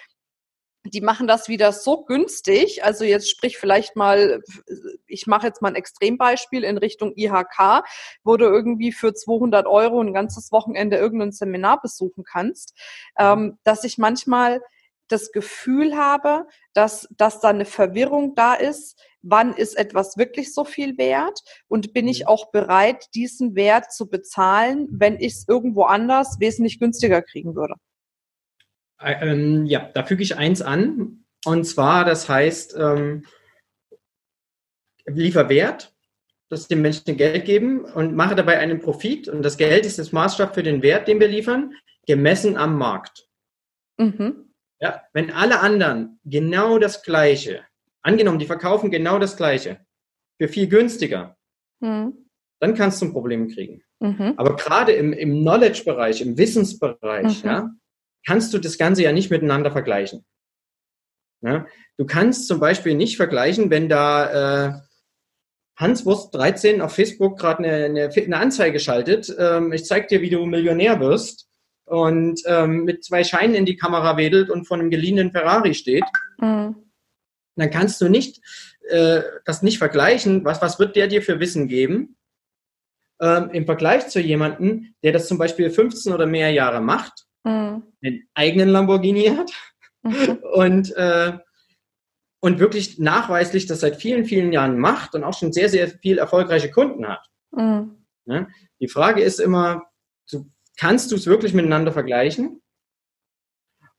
[0.95, 2.85] die machen das wieder so günstig.
[2.85, 4.43] Also jetzt sprich vielleicht mal,
[5.07, 7.85] ich mache jetzt mal ein Extrembeispiel in Richtung IHK,
[8.25, 12.75] wo du irgendwie für 200 Euro ein ganzes Wochenende irgendein Seminar besuchen kannst,
[13.19, 14.61] ähm, dass ich manchmal
[15.09, 20.65] das Gefühl habe, dass, dass da eine Verwirrung da ist, wann ist etwas wirklich so
[20.65, 22.27] viel wert und bin ich mhm.
[22.29, 27.75] auch bereit, diesen Wert zu bezahlen, wenn ich es irgendwo anders wesentlich günstiger kriegen würde.
[29.01, 31.25] Ähm, ja, da füge ich eins an.
[31.45, 33.25] Und zwar, das heißt, ähm,
[35.07, 35.95] liefer Wert,
[36.49, 39.29] dass dem Menschen Geld geben und mache dabei einen Profit.
[39.29, 41.75] Und das Geld ist das Maßstab für den Wert, den wir liefern,
[42.07, 43.29] gemessen am Markt.
[43.99, 44.53] Mhm.
[44.81, 47.65] Ja, wenn alle anderen genau das Gleiche,
[48.03, 49.81] angenommen, die verkaufen genau das Gleiche,
[50.39, 51.37] für viel günstiger,
[51.81, 52.29] mhm.
[52.61, 53.83] dann kannst du ein Problem kriegen.
[54.01, 54.35] Mhm.
[54.37, 57.49] Aber gerade im, im Knowledge-Bereich, im Wissensbereich, mhm.
[57.49, 57.71] ja,
[58.27, 60.25] kannst du das Ganze ja nicht miteinander vergleichen.
[61.43, 64.73] Ja, du kannst zum Beispiel nicht vergleichen, wenn da äh,
[65.77, 69.35] Hans Wurst 13 auf Facebook gerade eine, eine, eine, Anzeige schaltet.
[69.39, 71.49] Ähm, ich zeig dir, wie du Millionär wirst
[71.85, 76.05] und ähm, mit zwei Scheinen in die Kamera wedelt und von einem geliehenen Ferrari steht.
[76.41, 76.77] Mhm.
[77.57, 78.41] Dann kannst du nicht
[78.89, 80.45] äh, das nicht vergleichen.
[80.45, 82.17] Was, was wird der dir für Wissen geben?
[83.21, 87.83] Ähm, Im Vergleich zu jemandem, der das zum Beispiel 15 oder mehr Jahre macht mhm.
[88.03, 89.51] einen eigenen Lamborghini hat
[90.03, 90.39] mhm.
[90.53, 91.39] und, äh,
[92.41, 96.19] und wirklich nachweislich das seit vielen, vielen Jahren macht und auch schon sehr, sehr viel
[96.19, 97.25] erfolgreiche Kunden hat.
[97.53, 98.05] Mhm.
[98.27, 98.47] Ja?
[98.81, 99.85] Die Frage ist immer,
[100.27, 102.61] so, kannst du es wirklich miteinander vergleichen?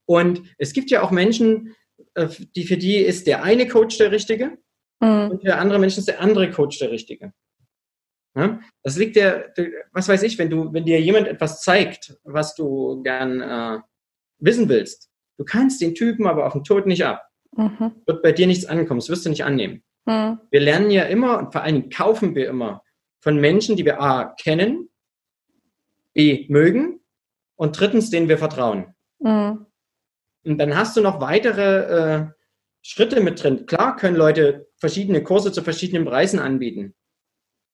[0.06, 1.74] Und es gibt ja auch Menschen,
[2.14, 4.58] äh, die, für die ist der eine Coach der richtige
[5.00, 5.30] mhm.
[5.30, 7.32] und für andere Menschen ist der andere Coach der richtige.
[8.38, 8.60] Ja?
[8.82, 9.52] Das liegt der,
[9.92, 13.78] was weiß ich, wenn du, wenn dir jemand etwas zeigt, was du gern äh,
[14.38, 17.24] wissen willst, du kannst den Typen aber auf den Tod nicht ab.
[17.56, 17.92] Mhm.
[18.06, 19.82] Wird bei dir nichts ankommen, das wirst du nicht annehmen.
[20.06, 20.38] Mhm.
[20.50, 22.82] Wir lernen ja immer und vor allen Dingen kaufen wir immer
[23.20, 24.88] von Menschen, die wir A kennen,
[26.14, 27.00] B mögen
[27.56, 28.94] und drittens, denen wir vertrauen.
[29.18, 29.66] Mhm.
[30.44, 32.26] Und dann hast du noch weitere äh,
[32.82, 33.66] Schritte mit drin.
[33.66, 36.94] Klar können Leute verschiedene Kurse zu verschiedenen Preisen anbieten.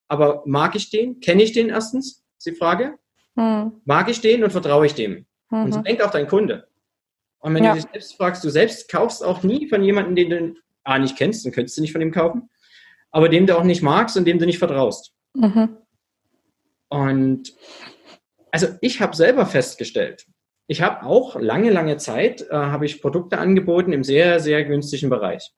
[0.09, 1.21] Aber mag ich den?
[1.21, 2.25] Kenne ich den erstens?
[2.39, 2.99] Ist die Frage.
[3.37, 3.81] Hm.
[3.85, 5.27] Mag ich den und vertraue ich dem?
[5.51, 5.65] Mhm.
[5.65, 6.69] Und so denkt auch dein Kunde.
[7.41, 7.75] Und wenn ja.
[7.75, 11.17] du dich selbst fragst, du selbst kaufst auch nie von jemandem, den du A nicht
[11.17, 12.49] kennst, dann könntest du nicht von dem kaufen,
[13.11, 15.13] aber dem du auch nicht magst und dem du nicht vertraust.
[15.35, 15.77] Mhm.
[16.89, 17.55] Und
[18.51, 20.27] also ich habe selber festgestellt,
[20.67, 25.11] ich habe auch lange, lange Zeit, äh, habe ich Produkte angeboten im sehr, sehr günstigen
[25.11, 25.53] Bereich.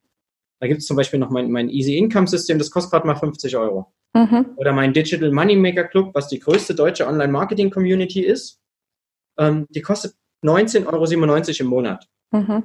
[0.58, 3.16] Da gibt es zum Beispiel noch mein, mein Easy Income System, das kostet gerade mal
[3.16, 3.92] 50 Euro.
[4.16, 4.46] Mhm.
[4.56, 8.60] Oder mein Digital Moneymaker Club, was die größte deutsche Online-Marketing-Community ist,
[9.38, 11.04] ähm, die kostet 19,97 Euro
[11.60, 12.08] im Monat.
[12.32, 12.62] Mhm.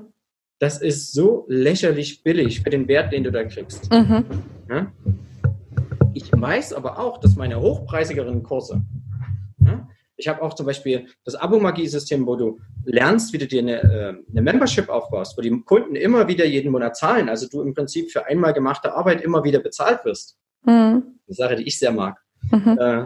[0.60, 3.92] Das ist so lächerlich billig für den Wert, den du da kriegst.
[3.92, 4.26] Mhm.
[4.70, 4.92] Ja?
[6.14, 8.82] Ich weiß aber auch, dass meine hochpreisigeren Kurse,
[9.66, 9.88] ja,
[10.22, 14.14] ich habe auch zum Beispiel das Abo-Magie-System, wo du lernst, wie du dir eine, äh,
[14.30, 17.28] eine, Membership aufbaust, wo die Kunden immer wieder jeden Monat zahlen.
[17.28, 20.38] Also du im Prinzip für einmal gemachte Arbeit immer wieder bezahlt wirst.
[20.64, 21.20] Mhm.
[21.28, 22.20] Eine Sache, die ich sehr mag.
[22.50, 22.78] Mhm.
[22.80, 23.06] Äh,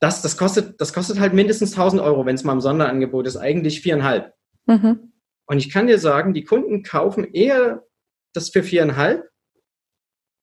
[0.00, 3.36] das, das, kostet, das kostet halt mindestens 1000 Euro, wenn es mal im Sonderangebot ist,
[3.36, 4.34] eigentlich viereinhalb.
[4.66, 5.12] Mhm.
[5.46, 7.84] Und ich kann dir sagen, die Kunden kaufen eher
[8.32, 9.28] das für viereinhalb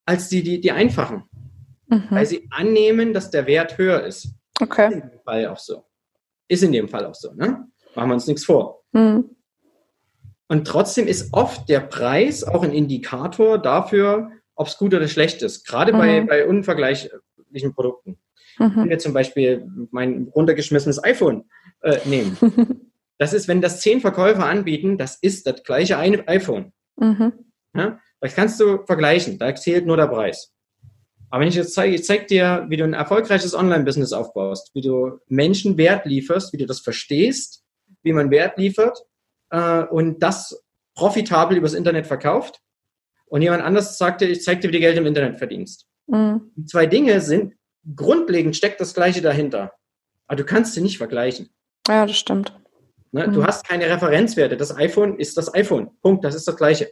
[0.06, 1.24] als die, die, die einfachen.
[1.88, 2.08] Mhm.
[2.10, 4.34] Weil sie annehmen, dass der Wert höher ist.
[4.62, 4.88] Okay.
[4.88, 5.86] Ist in dem Fall auch so.
[6.48, 7.68] Ist in dem Fall auch so, ne?
[7.96, 8.84] Machen wir uns nichts vor.
[8.92, 9.36] Mhm.
[10.48, 15.42] Und trotzdem ist oft der Preis auch ein Indikator dafür, ob es gut oder schlecht
[15.42, 15.66] ist.
[15.66, 15.98] Gerade mhm.
[15.98, 18.20] bei, bei unvergleichlichen Produkten.
[18.60, 18.76] Mhm.
[18.76, 21.46] Wenn wir zum Beispiel mein runtergeschmissenes iPhone
[21.82, 22.38] äh, nehmen.
[23.18, 26.74] das ist, wenn das zehn Verkäufer anbieten, das ist das gleiche iPhone.
[26.98, 27.32] Mhm.
[27.74, 28.00] Ja?
[28.20, 29.40] Das kannst du vergleichen.
[29.40, 30.54] Da zählt nur der Preis.
[31.30, 34.82] Aber wenn ich jetzt zeige, ich zeige dir, wie du ein erfolgreiches Online-Business aufbaust, wie
[34.82, 37.64] du Menschen Wert lieferst, wie du das verstehst,
[38.04, 39.06] wie man Wert liefert
[39.52, 40.62] äh, und das
[40.96, 42.60] profitabel übers Internet verkauft.
[43.30, 45.88] Und jemand anders sagte, ich zeige dir, wie du Geld im Internet verdienst.
[46.08, 46.52] Mhm.
[46.56, 47.54] Die zwei Dinge sind,
[47.96, 49.74] grundlegend steckt das Gleiche dahinter.
[50.28, 51.50] Aber du kannst sie nicht vergleichen.
[51.88, 52.60] Ja, das stimmt.
[53.12, 53.28] Ne?
[53.28, 53.34] Mhm.
[53.34, 54.58] Du hast keine Referenzwerte.
[54.58, 55.92] Das iPhone ist das iPhone.
[56.02, 56.24] Punkt.
[56.24, 56.92] Das ist das Gleiche.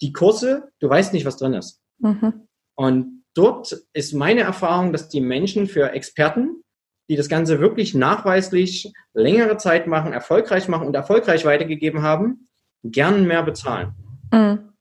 [0.00, 1.80] Die Kurse, du weißt nicht, was drin ist.
[1.98, 2.46] Mhm.
[2.74, 6.62] Und dort ist meine Erfahrung, dass die Menschen für Experten,
[7.08, 12.48] die das Ganze wirklich nachweislich längere Zeit machen, erfolgreich machen und erfolgreich weitergegeben haben,
[12.82, 13.94] gern mehr bezahlen.
[14.32, 14.72] Mhm.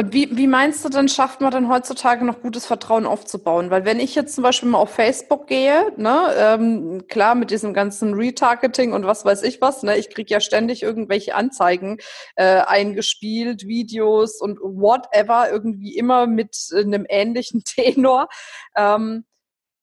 [0.00, 3.70] Und wie, wie meinst du denn, schafft man denn heutzutage noch gutes Vertrauen aufzubauen?
[3.70, 7.74] Weil wenn ich jetzt zum Beispiel mal auf Facebook gehe, ne, ähm, klar mit diesem
[7.74, 11.98] ganzen Retargeting und was weiß ich was, ne, ich kriege ja ständig irgendwelche Anzeigen
[12.36, 18.28] äh, eingespielt, Videos und whatever, irgendwie immer mit einem ähnlichen Tenor.
[18.76, 19.26] Ähm,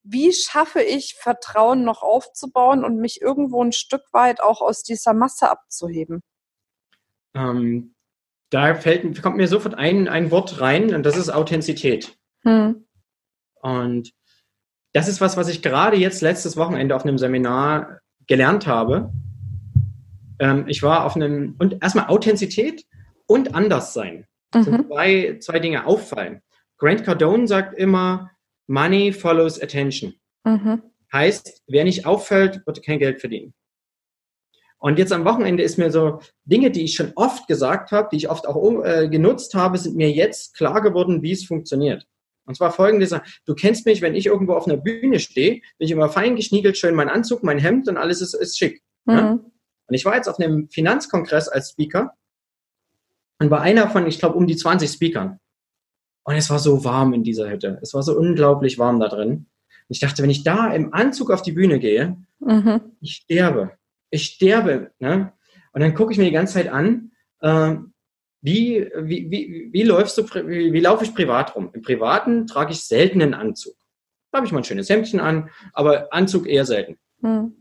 [0.02, 5.14] wie schaffe ich Vertrauen noch aufzubauen und mich irgendwo ein Stück weit auch aus dieser
[5.14, 6.24] Masse abzuheben?
[7.36, 7.94] ähm,
[8.50, 12.18] da fällt, kommt mir sofort ein, ein Wort rein und das ist Authentizität.
[12.44, 12.86] Hm.
[13.62, 14.12] Und
[14.94, 19.12] das ist was, was ich gerade jetzt letztes Wochenende auf einem Seminar gelernt habe.
[20.40, 22.86] Ähm, ich war auf einem, und erstmal Authentizität
[23.26, 24.26] und Anderssein.
[24.54, 24.64] Mhm.
[24.64, 26.42] Sind zwei, zwei Dinge auffallen.
[26.78, 28.32] Grant Cardone sagt immer,
[28.68, 30.14] Money follows attention.
[30.44, 30.84] Mhm.
[31.12, 33.54] Heißt, wer nicht auffällt, wird kein Geld verdienen.
[34.80, 38.18] Und jetzt am Wochenende ist mir so Dinge, die ich schon oft gesagt habe, die
[38.18, 42.06] ich oft auch äh, genutzt habe, sind mir jetzt klar geworden, wie es funktioniert.
[42.46, 43.13] Und zwar folgendes,
[43.46, 46.78] du kennst mich, wenn ich irgendwo auf einer Bühne stehe, bin ich immer fein geschniegelt,
[46.78, 48.82] schön mein Anzug, mein Hemd und alles ist, ist schick.
[49.06, 49.13] Mhm.
[49.13, 49.32] Ja?
[49.32, 52.13] Und ich war jetzt auf einem Finanzkongress als Speaker
[53.40, 55.40] und war einer von, ich glaube, um die 20 Speakern.
[56.24, 57.80] Und es war so warm in dieser Hütte.
[57.82, 59.30] Es war so unglaublich warm da drin.
[59.30, 59.48] Und
[59.90, 62.82] ich dachte, wenn ich da im Anzug auf die Bühne gehe, mhm.
[63.02, 63.77] ich sterbe.
[64.10, 64.91] Ich sterbe.
[65.00, 65.34] Ne?
[65.74, 67.76] Und dann gucke ich mir die ganze Zeit an, äh,
[68.41, 71.70] wie, wie, wie, wie läufst du, wie, wie laufe ich privat rum?
[71.74, 73.76] Im Privaten trage ich selten einen Anzug.
[74.32, 76.98] Da habe ich mal ein schönes Hemdchen an, aber Anzug eher selten.
[77.22, 77.56] Mhm.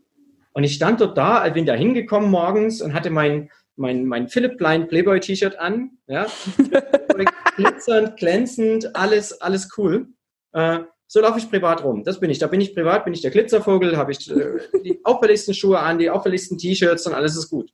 [0.53, 4.57] Und ich stand dort da, bin da hingekommen morgens und hatte mein, mein, mein Philipp
[4.57, 6.27] Blind Playboy T-Shirt an, ja,
[7.57, 10.09] glitzernd, glänzend, alles, alles cool.
[10.53, 12.05] Äh, so laufe ich privat rum.
[12.05, 12.39] Das bin ich.
[12.39, 15.99] Da bin ich privat, bin ich der Glitzervogel, habe ich äh, die auffälligsten Schuhe an,
[15.99, 17.73] die auffälligsten T-Shirts und alles ist gut.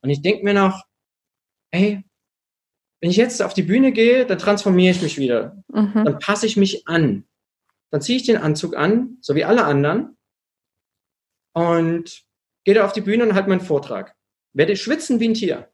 [0.00, 0.84] Und ich denke mir noch,
[1.70, 2.04] ey,
[3.00, 5.62] wenn ich jetzt auf die Bühne gehe, dann transformiere ich mich wieder.
[5.68, 6.04] Mhm.
[6.04, 7.24] Dann passe ich mich an.
[7.90, 10.16] Dann ziehe ich den Anzug an, so wie alle anderen,
[11.52, 12.24] und
[12.64, 14.14] gehe da auf die Bühne und halte meinen Vortrag
[14.52, 15.70] werde ich schwitzen wie ein Tier.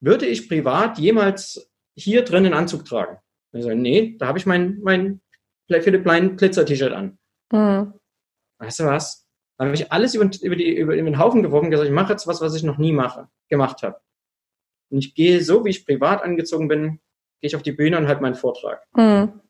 [0.00, 3.18] Würde ich privat jemals hier drin einen Anzug tragen?
[3.52, 5.20] Sage, nee, da habe ich mein, mein
[5.68, 7.18] Philipp Plein Glitzer-T-Shirt an.
[7.52, 7.94] Mhm.
[8.58, 9.26] Weißt du was?
[9.56, 12.12] Da habe ich alles über, über, die, über, den Haufen geworfen und gesagt, ich mache
[12.12, 14.00] jetzt was, was ich noch nie mache, gemacht habe.
[14.90, 17.00] Und ich gehe so, wie ich privat angezogen bin,
[17.40, 18.84] gehe ich auf die Bühne und halte meinen Vortrag.
[18.96, 19.40] Mhm.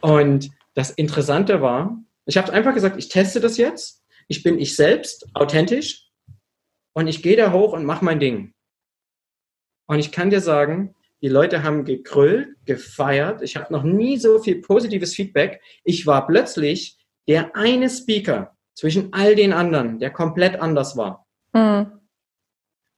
[0.00, 4.02] Und das Interessante war, ich habe einfach gesagt, ich teste das jetzt.
[4.28, 6.10] Ich bin ich selbst, authentisch
[6.94, 8.54] und ich gehe da hoch und mache mein Ding.
[9.86, 13.42] Und ich kann dir sagen, die Leute haben gekrüllt, gefeiert.
[13.42, 15.60] Ich habe noch nie so viel positives Feedback.
[15.84, 21.26] Ich war plötzlich der eine Speaker zwischen all den anderen, der komplett anders war.
[21.52, 22.00] Mhm.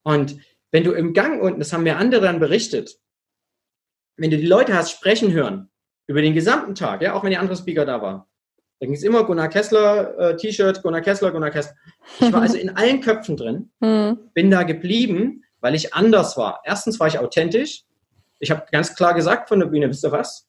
[0.04, 0.38] Und
[0.70, 2.98] wenn du im Gang unten, das haben mir andere dann berichtet,
[4.16, 5.70] wenn du die Leute hast sprechen hören
[6.06, 8.28] über den gesamten Tag, ja, auch wenn der andere Speaker da war,
[8.80, 11.76] da ging es immer Gunnar Kessler äh, T-Shirt, Gunnar Kessler, Gunnar Kessler.
[12.20, 14.18] Ich war also in allen Köpfen drin, hm.
[14.34, 16.60] bin da geblieben, weil ich anders war.
[16.64, 17.84] Erstens war ich authentisch.
[18.38, 20.48] Ich habe ganz klar gesagt von der Bühne, wisst ihr was?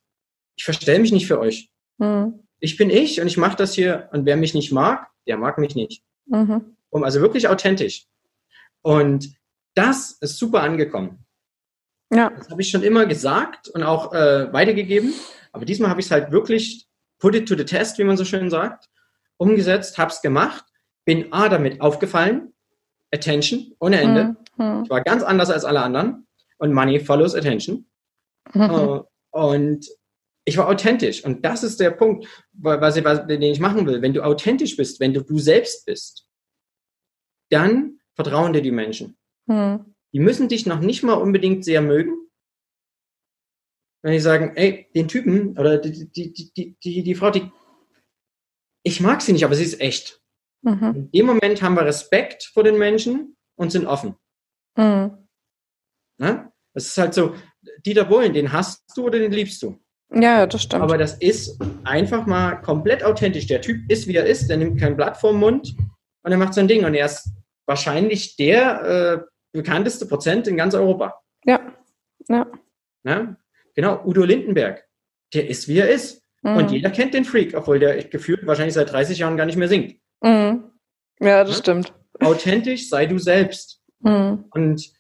[0.56, 1.70] Ich verstelle mich nicht für euch.
[1.98, 2.40] Mhm.
[2.60, 4.10] Ich bin ich und ich mache das hier.
[4.12, 6.04] Und wer mich nicht mag, der mag mich nicht.
[6.26, 6.78] Mhm.
[6.90, 8.06] Um, also wirklich authentisch.
[8.82, 9.36] Und
[9.76, 11.26] das ist super angekommen.
[12.14, 12.30] Ja.
[12.30, 15.14] Das habe ich schon immer gesagt und auch äh, weitergegeben.
[15.52, 16.88] Aber diesmal habe ich es halt wirklich
[17.20, 18.90] put it to the test, wie man so schön sagt,
[19.38, 20.66] umgesetzt, hab's gemacht,
[21.06, 22.54] bin A damit aufgefallen,
[23.14, 24.36] Attention ohne Ende.
[24.58, 24.84] Mhm.
[24.84, 26.25] Ich war ganz anders als alle anderen
[26.58, 27.88] und Money follows Attention.
[28.54, 28.70] Mhm.
[28.70, 29.88] Uh, und
[30.46, 34.02] ich war authentisch und das ist der Punkt, was ich, was, den ich machen will.
[34.02, 36.30] Wenn du authentisch bist, wenn du du selbst bist,
[37.50, 39.18] dann vertrauen dir die Menschen.
[39.48, 39.96] Mhm.
[40.14, 42.16] Die müssen dich noch nicht mal unbedingt sehr mögen,
[44.04, 47.52] wenn die sagen, ey, den Typen oder die, die, die, die, die Frau, die,
[48.84, 50.22] ich mag sie nicht, aber sie ist echt.
[50.62, 50.94] Mhm.
[50.96, 54.16] In dem Moment haben wir Respekt vor den Menschen und sind offen.
[54.78, 55.25] Mhm.
[56.18, 56.52] Na?
[56.74, 57.36] Das ist halt so,
[57.86, 59.80] Dieter Bohlen, den hast du oder den liebst du?
[60.14, 60.84] Ja, das stimmt.
[60.84, 63.48] Aber das ist einfach mal komplett authentisch.
[63.48, 65.76] Der Typ ist, wie er ist, der nimmt kein Blatt vorm Mund
[66.24, 66.86] und er macht sein Ding.
[66.86, 67.30] Und er ist
[67.66, 71.22] wahrscheinlich der äh, bekannteste Prozent in ganz Europa.
[71.46, 71.60] Ja,
[72.30, 72.46] ja.
[73.04, 73.38] Na?
[73.76, 74.86] Genau, Udo Lindenberg.
[75.34, 76.24] Der ist, wie er ist.
[76.44, 76.58] Mhm.
[76.58, 79.68] Und jeder kennt den Freak, obwohl der gefühlt wahrscheinlich seit 30 Jahren gar nicht mehr
[79.68, 79.98] singt.
[80.22, 80.72] Mhm.
[81.20, 81.62] Ja, das ja?
[81.64, 81.94] stimmt.
[82.20, 83.82] Authentisch, sei du selbst.
[84.00, 84.46] Mhm.
[84.52, 84.94] Und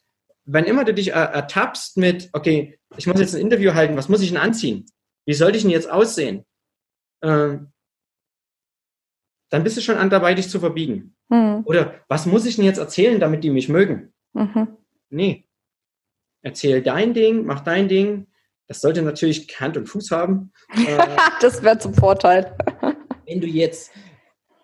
[0.45, 4.21] wenn immer du dich ertappst mit, okay, ich muss jetzt ein Interview halten, was muss
[4.21, 4.85] ich denn anziehen?
[5.25, 6.45] Wie sollte ich denn jetzt aussehen?
[7.23, 7.71] Ähm,
[9.49, 11.15] dann bist du schon an dabei, dich zu verbiegen.
[11.29, 11.63] Mhm.
[11.65, 14.13] Oder was muss ich denn jetzt erzählen, damit die mich mögen?
[14.33, 14.77] Mhm.
[15.09, 15.47] Nee.
[16.41, 18.27] Erzähl dein Ding, mach dein Ding,
[18.67, 20.51] das sollte natürlich Hand und Fuß haben.
[21.41, 22.55] das wäre zum Vorteil.
[23.25, 23.91] wenn du jetzt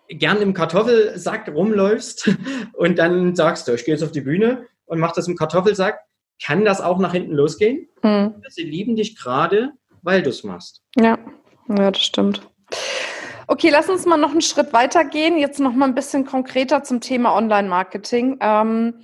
[0.08, 2.30] gern im Kartoffelsack rumläufst
[2.74, 6.00] und dann sagst du, ich gehe jetzt auf die Bühne und mach das im Kartoffelsack,
[6.44, 7.88] kann das auch nach hinten losgehen.
[8.02, 8.34] Hm.
[8.50, 10.82] Sie lieben dich gerade, weil du es machst.
[10.96, 11.18] Ja,
[11.68, 12.46] ja, das stimmt.
[13.46, 15.38] Okay, lass uns mal noch einen Schritt weiter gehen.
[15.38, 18.36] Jetzt noch mal ein bisschen konkreter zum Thema Online-Marketing.
[18.40, 19.02] Ähm,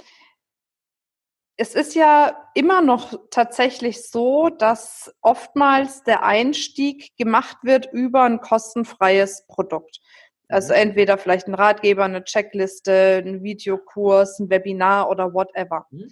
[1.56, 8.40] es ist ja immer noch tatsächlich so, dass oftmals der Einstieg gemacht wird über ein
[8.42, 10.00] kostenfreies Produkt.
[10.48, 10.80] Also mhm.
[10.80, 15.86] entweder vielleicht ein Ratgeber, eine Checkliste, ein Videokurs, ein Webinar oder whatever.
[15.90, 16.08] Mhm.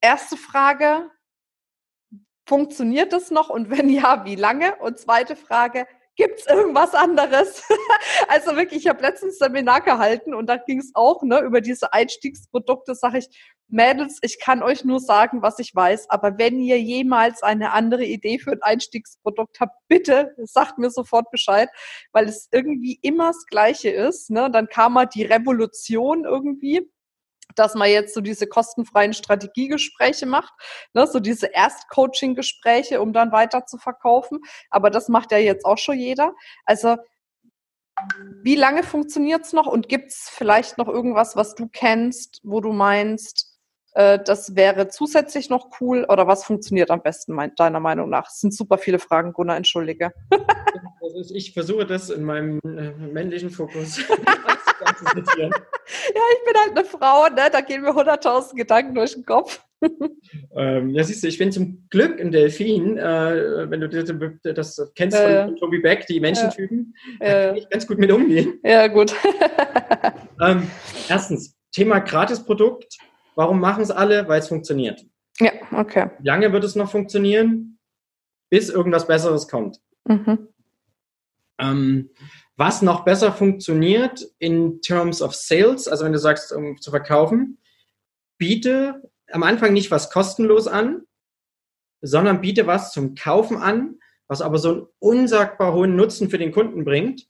[0.00, 1.10] Erste Frage,
[2.46, 4.76] funktioniert das noch und wenn ja, wie lange?
[4.76, 7.62] Und zweite Frage, gibt es irgendwas anderes?
[8.28, 11.92] also wirklich, ich habe letztens Seminar gehalten und da ging es auch ne, über diese
[11.92, 16.80] Einstiegsprodukte, sage ich, Mädels, ich kann euch nur sagen, was ich weiß, aber wenn ihr
[16.80, 21.70] jemals eine andere Idee für ein Einstiegsprodukt habt, bitte sagt mir sofort Bescheid,
[22.12, 24.30] weil es irgendwie immer das Gleiche ist.
[24.30, 24.50] Ne?
[24.50, 26.90] Dann kam mal die Revolution irgendwie
[27.54, 30.52] dass man jetzt so diese kostenfreien Strategiegespräche macht,
[30.94, 34.40] ne, so diese Erst-Coaching-Gespräche, um dann weiter zu verkaufen.
[34.70, 36.34] Aber das macht ja jetzt auch schon jeder.
[36.64, 36.96] Also
[38.42, 43.51] wie lange funktioniert's noch und gibt's vielleicht noch irgendwas, was du kennst, wo du meinst,
[43.92, 48.28] äh, das wäre zusätzlich noch cool oder was funktioniert am besten deiner Meinung nach?
[48.28, 50.12] Es sind super viele Fragen, Gunnar, entschuldige.
[51.14, 53.98] Also ich versuche das in meinem äh, männlichen Fokus
[54.98, 55.50] ja,
[56.32, 57.50] ich bin halt eine Frau, ne?
[57.50, 59.62] da gehen mir hunderttausend Gedanken durch den Kopf.
[60.56, 64.92] ähm, ja, siehst du, ich bin zum Glück ein Delfin, äh, wenn du das, das
[64.94, 68.60] kennst äh, von Toby Beck, die Menschentypen, äh, kann ich ganz gut mit umgehen.
[68.64, 69.14] Ja, gut.
[70.40, 70.70] ähm,
[71.08, 72.96] erstens, Thema Gratisprodukt.
[73.34, 74.28] Warum machen es alle?
[74.28, 75.04] Weil es funktioniert.
[75.38, 76.10] Ja, okay.
[76.18, 77.78] Wie lange wird es noch funktionieren?
[78.50, 79.80] Bis irgendwas Besseres kommt.
[80.04, 80.48] Mhm.
[81.58, 82.10] Ähm,
[82.56, 87.58] was noch besser funktioniert in terms of sales, also wenn du sagst, um zu verkaufen,
[88.38, 91.02] biete am Anfang nicht was kostenlos an,
[92.02, 96.52] sondern biete was zum Kaufen an, was aber so einen unsagbar hohen Nutzen für den
[96.52, 97.26] Kunden bringt,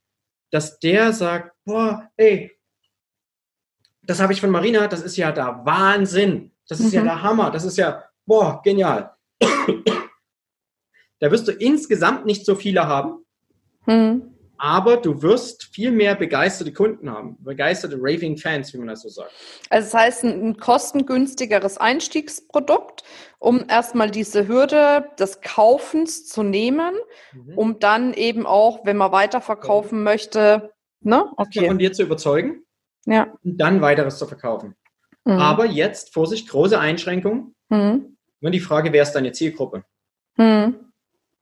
[0.50, 2.52] dass der sagt, boah, ey,
[4.02, 6.98] das habe ich von Marina, das ist ja der Wahnsinn, das ist mhm.
[6.98, 9.12] ja der Hammer, das ist ja, boah, genial.
[11.20, 13.24] da wirst du insgesamt nicht so viele haben.
[13.86, 19.02] Mhm aber du wirst viel mehr begeisterte Kunden haben, begeisterte Raving Fans, wie man das
[19.02, 19.32] so sagt.
[19.70, 23.02] Also das heißt, ein kostengünstigeres Einstiegsprodukt,
[23.40, 26.94] um erstmal diese Hürde des Kaufens zu nehmen,
[27.32, 27.58] mhm.
[27.58, 30.04] um dann eben auch, wenn man weiterverkaufen ja.
[30.04, 31.24] möchte, ne?
[31.38, 31.66] Okay.
[31.66, 32.62] Von dir zu überzeugen.
[33.06, 33.32] Ja.
[33.44, 34.74] Und dann weiteres zu verkaufen.
[35.24, 35.32] Mhm.
[35.32, 37.54] Aber jetzt, Vorsicht, große Einschränkung.
[37.68, 38.16] Mhm.
[38.40, 39.84] Nur die Frage, wer ist deine Zielgruppe?
[40.36, 40.76] Mhm.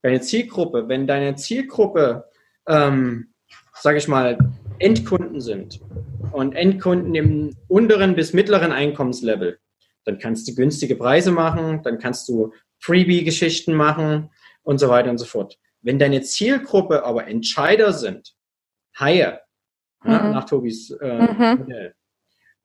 [0.03, 2.31] Deine Zielgruppe, wenn deine Zielgruppe
[2.67, 3.31] ähm,
[3.81, 4.39] sage ich mal,
[4.79, 5.81] Endkunden sind
[6.33, 9.59] und Endkunden im unteren bis mittleren Einkommenslevel,
[10.05, 14.31] dann kannst du günstige Preise machen, dann kannst du Freebie-Geschichten machen
[14.63, 15.59] und so weiter und so fort.
[15.83, 18.35] Wenn deine Zielgruppe aber Entscheider sind,
[18.99, 19.41] Haie,
[20.03, 20.11] mhm.
[20.11, 21.59] ja, nach Tobis äh, mhm.
[21.59, 21.95] Modell,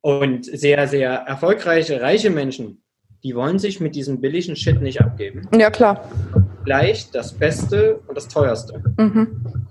[0.02, 2.84] und sehr, sehr erfolgreiche, reiche Menschen,
[3.24, 5.48] die wollen sich mit diesem billigen Shit nicht abgeben.
[5.58, 6.08] Ja, klar.
[6.64, 8.84] Gleich das Beste und das Teuerste.
[8.98, 9.66] Mhm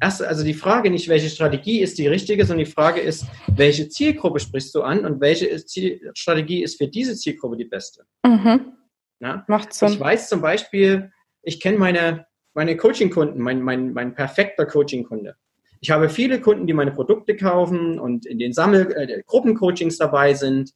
[0.00, 3.88] erst, also die Frage nicht, welche Strategie ist die richtige, sondern die Frage ist, welche
[3.88, 8.04] Zielgruppe sprichst du an und welche Ziel Strategie ist für diese Zielgruppe die beste.
[8.24, 8.72] Mhm.
[9.20, 9.44] Ja?
[9.48, 9.88] Macht Sinn.
[9.88, 15.36] Ich weiß zum Beispiel, ich kenne meine, meine Coaching-Kunden, mein, mein, mein perfekter Coaching-Kunde.
[15.80, 20.34] Ich habe viele Kunden, die meine Produkte kaufen und in den Sammel äh, Gruppencoachings dabei
[20.34, 20.72] sind.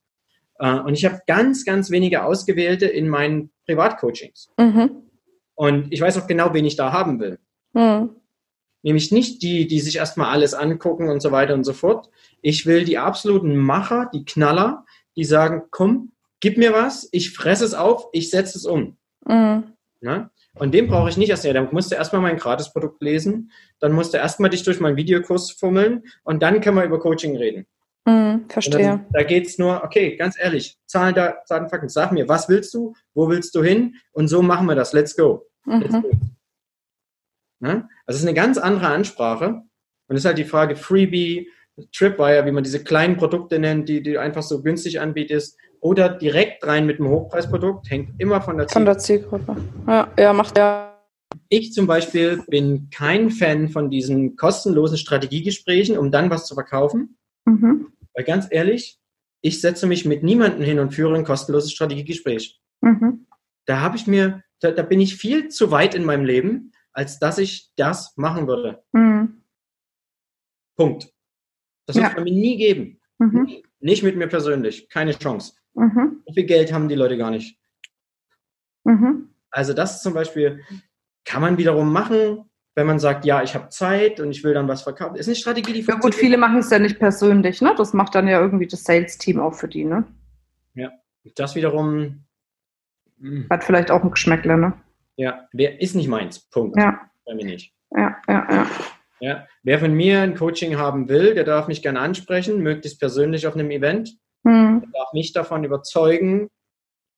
[0.58, 4.50] Äh, und ich habe ganz, ganz wenige Ausgewählte in meinen Privatcoachings.
[4.58, 5.02] Mhm.
[5.54, 7.38] Und ich weiß auch genau, wen ich da haben will.
[7.72, 8.10] Mhm.
[8.82, 12.10] Nämlich nicht die, die sich erstmal alles angucken und so weiter und so fort.
[12.40, 14.84] Ich will die absoluten Macher, die Knaller,
[15.16, 18.96] die sagen, komm, gib mir was, ich fresse es auf, ich setze es um.
[19.24, 19.64] Mhm.
[20.00, 20.31] Na?
[20.54, 21.44] Und den brauche ich nicht erst.
[21.44, 24.96] Ja, dann musst du erstmal mein Gratisprodukt lesen, dann musst du erstmal dich durch meinen
[24.96, 27.66] Videokurs fummeln und dann können wir über Coaching reden.
[28.04, 28.78] Mhm, verstehe.
[28.78, 32.48] Dann, da geht es nur, okay, ganz ehrlich, Zahlen, da, Zahlen, Fakten, sag mir, was
[32.48, 35.46] willst du, wo willst du hin und so machen wir das, let's go.
[35.64, 36.02] Let's mhm.
[36.02, 36.10] go.
[37.60, 37.88] Ne?
[38.06, 39.62] Also es ist eine ganz andere Ansprache.
[40.08, 41.48] Und es ist halt die Frage Freebie,
[41.92, 46.08] Tripwire, wie man diese kleinen Produkte nennt, die, die du einfach so günstig anbietest, oder
[46.08, 48.72] direkt rein mit einem Hochpreisprodukt, hängt immer von der Zielgruppe.
[48.72, 49.56] Von der Zielgruppe.
[49.88, 50.96] Ja, ja macht ja.
[51.48, 57.18] Ich zum Beispiel bin kein Fan von diesen kostenlosen Strategiegesprächen, um dann was zu verkaufen.
[57.46, 57.92] Mhm.
[58.14, 59.00] Weil ganz ehrlich,
[59.40, 62.60] ich setze mich mit niemandem hin und führe ein kostenloses Strategiegespräch.
[62.80, 63.26] Mhm.
[63.66, 67.18] Da habe ich mir, da, da bin ich viel zu weit in meinem Leben, als
[67.18, 68.84] dass ich das machen würde.
[68.92, 69.42] Mhm.
[70.76, 71.12] Punkt.
[71.86, 73.00] Das wird es mir nie geben.
[73.18, 73.62] Mhm.
[73.80, 74.88] Nicht mit mir persönlich.
[74.88, 75.54] Keine Chance.
[75.74, 76.22] Mhm.
[76.26, 77.58] So viel Geld haben die Leute gar nicht.
[78.84, 79.28] Mhm.
[79.50, 80.62] Also das zum Beispiel
[81.24, 82.44] kann man wiederum machen,
[82.74, 85.16] wenn man sagt, ja, ich habe Zeit und ich will dann was verkaufen.
[85.16, 87.74] Ist eine Strategie, die Ja gut, viele machen es ja nicht persönlich, ne?
[87.76, 90.04] Das macht dann ja irgendwie das Sales-Team auch für die, ne?
[90.74, 90.90] Ja.
[91.36, 92.24] Das wiederum.
[93.20, 94.72] hm, Hat vielleicht auch ein Geschmäckle, ne?
[95.16, 96.40] Ja, wer ist nicht meins.
[96.50, 96.76] Punkt.
[96.78, 97.74] Ja, Bei mir nicht.
[97.94, 98.66] ja, ja, ja.
[99.20, 99.46] Ja.
[99.62, 103.54] Wer von mir ein Coaching haben will, der darf mich gerne ansprechen, möglichst persönlich auf
[103.54, 104.16] einem Event.
[104.44, 104.82] Hm.
[104.84, 106.48] Er darf mich davon überzeugen,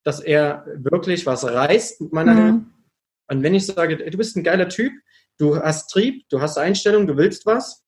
[0.03, 2.49] dass er wirklich was reißt mit meiner Hilfe.
[2.49, 2.73] Hm.
[3.27, 4.93] Und wenn ich sage, du bist ein geiler Typ,
[5.39, 7.83] du hast Trieb, du hast Einstellung, du willst was,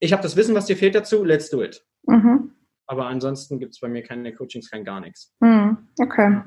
[0.00, 1.84] ich habe das Wissen, was dir fehlt dazu, let's do it.
[2.06, 2.52] Mhm.
[2.86, 5.32] Aber ansonsten gibt es bei mir keine Coachings, kein gar nichts.
[5.40, 5.88] Hm.
[6.00, 6.42] Okay,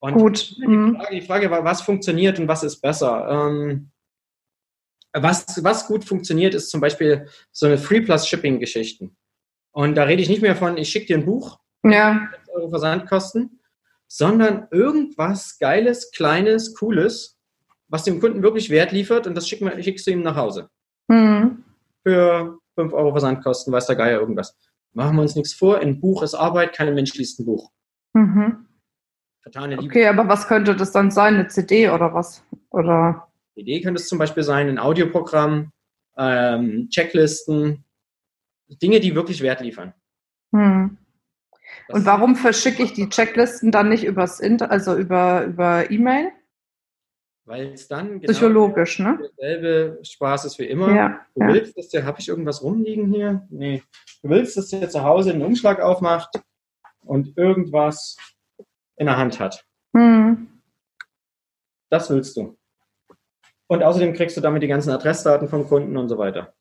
[0.00, 0.56] Und gut.
[0.58, 0.96] Die Hm.
[0.96, 3.48] Frage, die Frage war, was funktioniert und was ist besser?
[3.50, 3.90] Ähm,
[5.14, 9.16] was, was gut funktioniert, ist zum Beispiel so eine Free Plus Shipping Geschichten.
[9.72, 12.68] Und da rede ich nicht mehr von, ich schicke dir ein Buch, Ja, 6 Euro
[12.70, 13.60] Versandkosten,
[14.06, 17.38] sondern irgendwas Geiles, Kleines, Cooles,
[17.88, 20.68] was dem Kunden wirklich Wert liefert und das schick schickst du ihm nach Hause.
[21.10, 21.64] hm.
[22.04, 24.56] Für 5 Euro Versandkosten, weiß der Geier irgendwas.
[24.92, 27.70] Machen wir uns nichts vor, ein Buch ist Arbeit, kein Mensch liest ein Buch.
[28.14, 28.66] Mhm.
[29.42, 29.86] Vertane Liebe.
[29.86, 31.34] Okay, aber was könnte das dann sein?
[31.34, 32.44] Eine CD oder was?
[32.70, 35.72] Oder Die Idee könnte es zum Beispiel sein, ein Audioprogramm,
[36.16, 37.84] ähm, Checklisten,
[38.78, 39.94] Dinge, die wirklich Wert liefern.
[40.52, 40.98] hm.
[41.88, 46.30] Und warum verschicke ich die Checklisten dann nicht übers Inter also über, über E-Mail?
[47.44, 49.18] Weil es dann genau Psychologisch, ne?
[49.40, 50.94] derselbe Spaß ist wie immer.
[50.94, 51.48] Ja, Du ja.
[51.48, 53.46] willst, dass der, habe ich irgendwas rumliegen hier?
[53.50, 53.82] Nee.
[54.22, 56.40] Du willst, dass der zu Hause einen Umschlag aufmacht
[57.04, 58.16] und irgendwas
[58.96, 59.64] in der Hand hat.
[59.96, 60.48] Hm.
[61.90, 62.56] Das willst du.
[63.66, 66.54] Und außerdem kriegst du damit die ganzen Adressdaten vom Kunden und so weiter.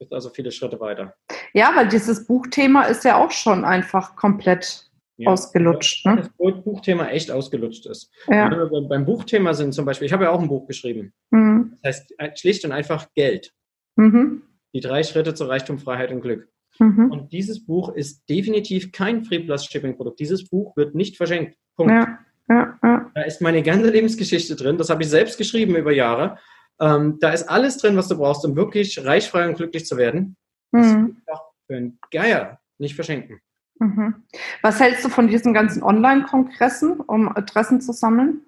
[0.00, 0.06] Hm.
[0.06, 1.14] Ist also viele Schritte weiter.
[1.52, 4.86] Ja, weil dieses Buchthema ist ja auch schon einfach komplett
[5.18, 5.30] Ja.
[5.30, 6.06] ausgelutscht.
[6.06, 6.16] Ne?
[6.16, 6.30] Das
[6.64, 8.10] Buchthema echt ausgelutscht ist.
[8.28, 8.50] Ja.
[8.50, 11.12] Wenn wir beim- Buchthema sind zum Beispiel, ich habe ja auch ein Buch geschrieben.
[11.32, 11.72] Hm.
[11.82, 13.52] Das heißt äh, schlicht und einfach Geld.
[13.96, 14.42] Mhm.
[14.72, 16.48] Die drei Schritte zu Reichtum, Freiheit und Glück.
[16.78, 17.10] Mhm.
[17.10, 20.20] Und dieses Buch ist definitiv kein Free Plus Shipping Produkt.
[20.20, 21.58] Dieses Buch wird nicht verschenkt.
[21.76, 21.92] Punkt.
[21.92, 22.78] Ja.
[23.14, 24.78] Da ist meine ganze Lebensgeschichte drin.
[24.78, 26.38] Das habe ich selbst geschrieben über Jahre.
[26.80, 29.96] Ähm, da ist alles drin, was du brauchst, um wirklich reich, frei und glücklich zu
[29.96, 30.36] werden.
[30.72, 31.16] Das Mhm.
[31.18, 33.40] ist doch für einen Geier nicht verschenken.
[33.78, 34.22] Mhm.
[34.62, 38.42] Was hältst du von diesen ganzen Online-Kongressen, um Adressen zu sammeln?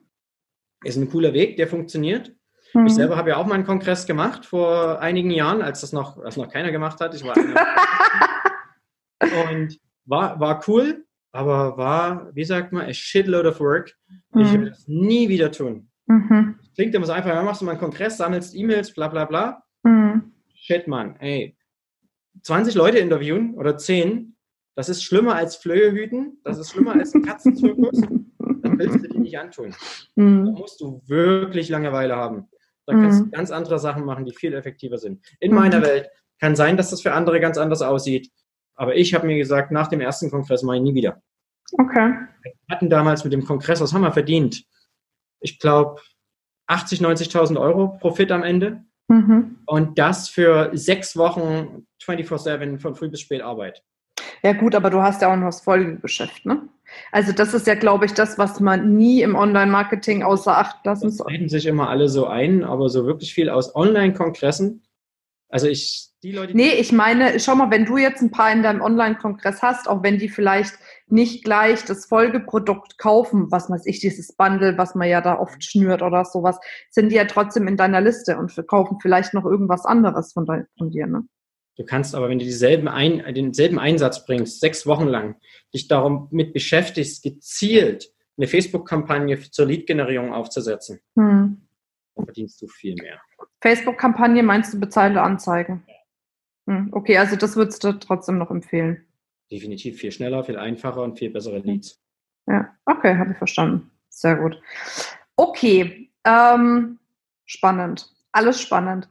[0.85, 2.35] Ist ein cooler Weg, der funktioniert.
[2.75, 2.87] Mhm.
[2.87, 6.19] Ich selber habe ja auch mal einen Kongress gemacht vor einigen Jahren, als das noch,
[6.19, 7.15] als noch keiner gemacht hat.
[7.15, 7.35] Ich war
[9.21, 13.95] und war, war cool, aber war, wie sagt man, a shitload of work.
[14.35, 14.61] Ich Mhm.
[14.61, 15.89] will das nie wieder tun.
[16.07, 16.57] Mhm.
[16.75, 19.63] Klingt immer so einfach, ja, machst du mal einen Kongress, sammelst E-Mails, bla bla bla.
[19.83, 20.33] Mhm.
[20.55, 21.57] Shit, Mann, ey.
[22.43, 24.37] 20 Leute interviewen oder 10,
[24.75, 28.01] das ist schlimmer als Flöhe hüten, das ist schlimmer als ein Katzenzirkus.
[28.01, 29.71] Dann willst du die nicht antun.
[30.17, 30.45] Da Mhm.
[30.53, 32.49] musst du wirklich Langeweile haben.
[32.87, 33.31] Da kannst du Mhm.
[33.31, 35.21] ganz andere Sachen machen, die viel effektiver sind.
[35.41, 35.57] In Mhm.
[35.59, 36.09] meiner Welt
[36.41, 38.31] kann sein, dass das für andere ganz anders aussieht.
[38.75, 41.23] Aber ich habe mir gesagt, nach dem ersten Kongress mache ich nie wieder.
[41.79, 42.15] Okay.
[42.43, 44.65] Wir hatten damals mit dem Kongress, was haben wir verdient?
[45.43, 46.01] Ich glaube
[46.69, 48.83] 80, 90.000 Euro Profit am Ende.
[49.09, 49.59] Mhm.
[49.67, 53.83] Und das für sechs Wochen 24-7 von früh bis spät Arbeit.
[54.43, 56.69] Ja gut, aber du hast ja auch noch das Folgegeschäft, ne?
[57.11, 61.07] Also das ist ja, glaube ich, das, was man nie im Online-Marketing außer Acht lassen
[61.07, 61.29] Das soll.
[61.29, 64.83] reden sich immer alle so ein, aber so wirklich viel aus Online-Kongressen.
[65.49, 68.53] Also ich, die Leute, die Nee, ich meine, schau mal, wenn du jetzt ein paar
[68.53, 70.75] in deinem Online-Kongress hast, auch wenn die vielleicht
[71.13, 75.63] nicht gleich das Folgeprodukt kaufen, was weiß ich, dieses Bundle, was man ja da oft
[75.63, 76.59] schnürt oder sowas,
[76.91, 80.65] sind die ja trotzdem in deiner Liste und kaufen vielleicht noch irgendwas anderes von, de
[80.79, 81.23] von dir, ne?
[81.77, 85.37] Du kannst aber, wenn du dieselben ein, denselben Einsatz bringst, sechs Wochen lang,
[85.73, 91.61] dich darum mit beschäftigst, gezielt eine Facebook-Kampagne zur Lead-Generierung aufzusetzen, Hm.
[92.15, 93.21] dann verdienst du viel mehr.
[93.61, 95.83] Facebook-Kampagne meinst du bezahlte Anzeigen?
[96.67, 96.89] Hm.
[96.93, 99.07] Okay, also das würdest du trotzdem noch empfehlen.
[99.53, 102.01] Definitiv viel schneller, viel einfacher und viel bessere Leads.
[102.47, 103.91] Ja, okay, habe ich verstanden.
[104.09, 104.59] Sehr gut.
[105.37, 106.99] Okay, ähm,
[107.45, 108.11] spannend.
[108.33, 109.11] Alles spannend.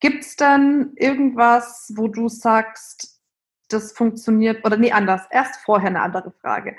[0.00, 3.22] Gibt es dann irgendwas, wo du sagst,
[3.68, 6.76] das funktioniert, oder nee, anders, erst vorher eine andere Frage.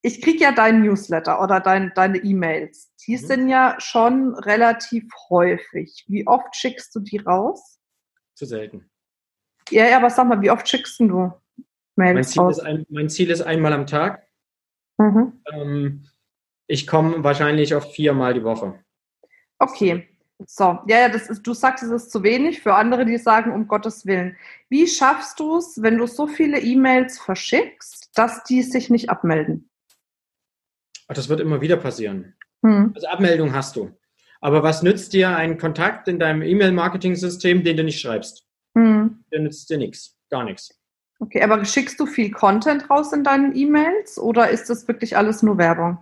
[0.00, 2.94] Ich kriege ja deinen Newsletter oder dein, deine E-Mails.
[3.06, 3.18] Die Mhm.
[3.26, 6.06] sind ja schon relativ häufig.
[6.08, 7.78] Wie oft schickst du die raus?
[8.34, 8.88] Zu selten.
[9.68, 11.30] Ja, ja, aber sag mal, wie oft schickst denn du
[11.98, 14.22] Mein Ziel, ein, mein Ziel ist einmal am Tag.
[14.98, 15.32] Mhm.
[15.52, 16.04] Ähm,
[16.68, 18.78] ich komme wahrscheinlich auf viermal die Woche.
[19.58, 20.08] Okay.
[20.46, 23.52] So, ja, ja, das ist, du sagst, es ist zu wenig für andere, die sagen,
[23.52, 24.36] um Gottes Willen.
[24.68, 29.68] Wie schaffst du es, wenn du so viele E-Mails verschickst, dass die sich nicht abmelden?
[31.08, 32.34] Ach, das wird immer wieder passieren.
[32.64, 32.92] Hm.
[32.94, 33.90] Also Abmeldung hast du.
[34.40, 38.46] Aber was nützt dir ein Kontakt in deinem E-Mail-Marketing-System, den du nicht schreibst?
[38.76, 39.24] Hm.
[39.32, 40.16] Der nützt dir nichts.
[40.30, 40.77] Gar nichts.
[41.20, 45.42] Okay, aber schickst du viel Content raus in deinen E-Mails oder ist das wirklich alles
[45.42, 45.98] nur Werbung?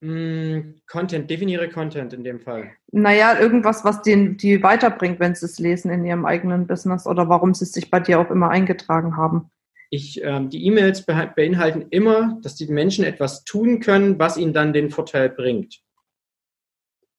[0.00, 2.70] Mm, Content, definiere Content in dem Fall.
[2.92, 7.28] Naja, irgendwas, was den, die weiterbringt, wenn sie es lesen in ihrem eigenen Business oder
[7.28, 9.50] warum sie sich bei dir auch immer eingetragen haben.
[9.90, 14.72] Ich, ähm, die E-Mails beinhalten immer, dass die Menschen etwas tun können, was ihnen dann
[14.72, 15.80] den Vorteil bringt.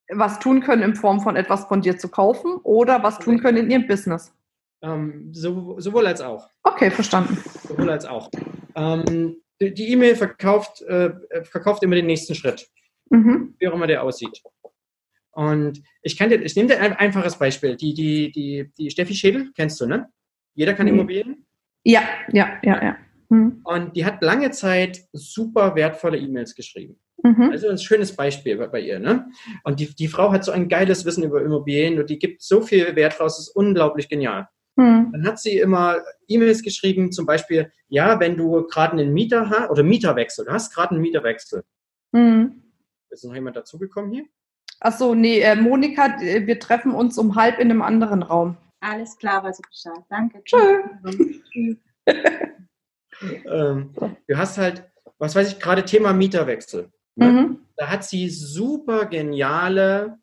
[0.07, 3.57] Was tun können in Form von etwas von dir zu kaufen oder was tun können
[3.57, 4.33] in ihrem Business?
[4.81, 6.49] Ähm, so, sowohl als auch.
[6.63, 7.37] Okay, verstanden.
[7.67, 8.29] Sowohl als auch.
[8.75, 11.11] Ähm, die E-Mail verkauft, äh,
[11.43, 12.69] verkauft immer den nächsten Schritt,
[13.09, 13.55] mhm.
[13.59, 14.41] wie auch immer der aussieht.
[15.31, 17.75] Und ich kann dir, ich nehme dir ein einfaches Beispiel.
[17.75, 20.09] Die, die, die, die Steffi Schädel, kennst du, ne?
[20.53, 20.93] Jeder kann mhm.
[20.93, 21.45] Immobilien?
[21.83, 22.97] Ja, ja, ja, ja.
[23.29, 23.61] Mhm.
[23.63, 26.99] Und die hat lange Zeit super wertvolle E-Mails geschrieben.
[27.23, 27.51] Mhm.
[27.51, 28.99] Also ein schönes Beispiel bei, bei ihr.
[28.99, 29.29] Ne?
[29.63, 32.61] Und die, die Frau hat so ein geiles Wissen über Immobilien und die gibt so
[32.61, 34.47] viel Wert raus, das ist unglaublich genial.
[34.79, 35.11] Mhm.
[35.11, 39.69] Dann hat sie immer E-Mails geschrieben, zum Beispiel, ja, wenn du gerade einen Mieter hast,
[39.69, 41.65] oder Mieterwechsel, du hast gerade einen Mieterwechsel.
[42.13, 42.63] Mhm.
[43.09, 44.25] Ist noch jemand dazugekommen hier?
[44.79, 48.55] Ach so, nee, äh, Monika, äh, wir treffen uns um halb in einem anderen Raum.
[48.79, 50.05] Alles klar, weiß ich Bescheid.
[50.09, 50.41] Danke.
[50.45, 50.83] Tschö.
[53.51, 53.93] ähm,
[54.27, 56.89] du hast halt, was weiß ich, gerade Thema Mieterwechsel.
[57.15, 57.25] Ne?
[57.25, 57.65] Mhm.
[57.75, 60.19] Da hat sie super geniale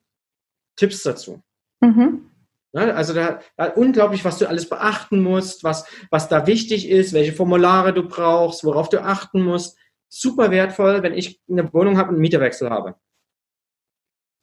[0.75, 1.43] Tipps dazu.
[1.81, 2.26] Mhm.
[2.73, 2.93] Ne?
[2.93, 7.33] Also da, da, unglaublich, was du alles beachten musst, was, was da wichtig ist, welche
[7.33, 9.77] Formulare du brauchst, worauf du achten musst.
[10.09, 12.95] Super wertvoll, wenn ich eine Wohnung habe und einen Mieterwechsel habe.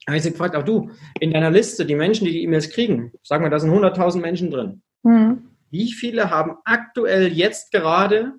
[0.07, 3.11] Habe ich sie gefragt, auch du, in deiner Liste, die Menschen, die die E-Mails kriegen,
[3.23, 4.83] sagen wir, da sind 100.000 Menschen drin.
[5.01, 5.49] Mhm.
[5.71, 8.33] Wie viele haben aktuell jetzt gerade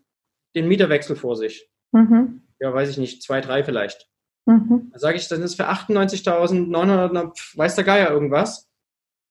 [0.55, 1.68] den Mieterwechsel vor sich?
[1.91, 2.43] Mhm.
[2.61, 4.09] Ja, weiß ich nicht, zwei, drei vielleicht.
[4.47, 4.91] Mhm.
[4.93, 8.65] Da sage ich, das ist für 98.900, weiß der Geier irgendwas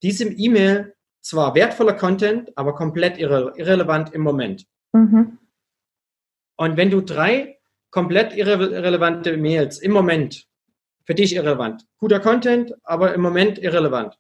[0.05, 4.67] diese E-Mail zwar wertvoller Content, aber komplett irre irrelevant im Moment.
[4.93, 5.39] Mhm.
[6.57, 7.57] Und wenn du drei
[7.89, 10.47] komplett irrelevante Mails im Moment,
[11.05, 14.19] für dich irrelevant, guter Content, aber im Moment irrelevant,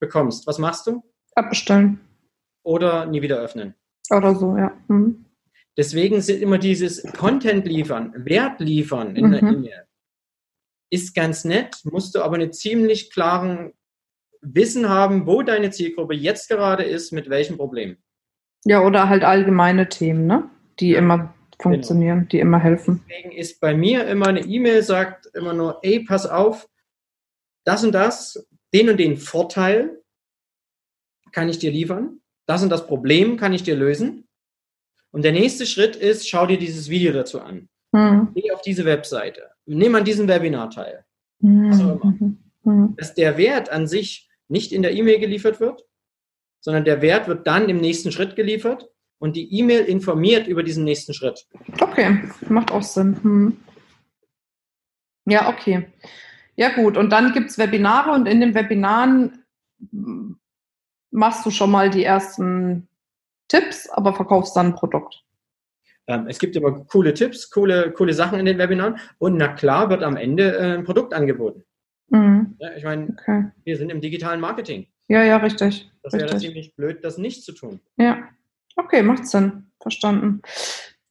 [0.00, 1.02] bekommst, was machst du?
[1.34, 2.00] Abbestellen.
[2.62, 3.74] Oder nie wieder öffnen.
[4.10, 4.72] Oder so, ja.
[4.88, 5.26] Mhm.
[5.76, 9.32] Deswegen sind immer dieses Content liefern, Wert liefern in mhm.
[9.32, 9.86] der E-Mail.
[10.90, 13.74] Ist ganz nett, musst du aber einen ziemlich klaren
[14.42, 17.96] Wissen haben, wo deine Zielgruppe jetzt gerade ist, mit welchem Problem.
[18.64, 20.50] Ja, oder halt allgemeine Themen, ne?
[20.78, 22.28] die immer funktionieren, genau.
[22.28, 23.04] die immer helfen.
[23.08, 26.68] Deswegen ist bei mir immer eine E-Mail, sagt immer nur, ey, pass auf,
[27.64, 30.02] das und das, den und den Vorteil
[31.30, 34.26] kann ich dir liefern, das und das Problem kann ich dir lösen.
[35.12, 37.68] Und der nächste Schritt ist, schau dir dieses Video dazu an.
[37.94, 38.32] Hm.
[38.34, 39.50] Geh auf diese Webseite.
[39.66, 41.04] Nimm an diesem Webinar teil.
[41.40, 41.70] Hm.
[41.70, 42.34] Was auch immer.
[42.64, 42.96] Hm.
[42.96, 45.84] Dass der Wert an sich nicht in der E-Mail geliefert wird,
[46.60, 48.88] sondern der Wert wird dann im nächsten Schritt geliefert
[49.18, 51.46] und die E-Mail informiert über diesen nächsten Schritt.
[51.80, 53.18] Okay, macht auch Sinn.
[53.22, 53.56] Hm.
[55.24, 55.88] Ja, okay.
[56.54, 56.96] Ja, gut.
[56.96, 59.44] Und dann gibt es Webinare und in den Webinaren
[61.10, 62.88] machst du schon mal die ersten
[63.48, 65.24] Tipps, aber verkaufst dann ein Produkt.
[66.06, 69.88] Ähm, es gibt immer coole Tipps, coole, coole Sachen in den Webinaren und na klar
[69.88, 71.64] wird am Ende äh, ein Produkt angeboten.
[72.12, 72.56] Mhm.
[72.58, 73.50] Ja, ich meine, okay.
[73.64, 74.86] wir sind im digitalen Marketing.
[75.08, 75.90] Ja, ja, richtig.
[76.02, 77.80] Das wäre ziemlich blöd, das nicht zu tun.
[77.96, 78.28] Ja,
[78.76, 79.70] okay, macht Sinn.
[79.80, 80.42] Verstanden.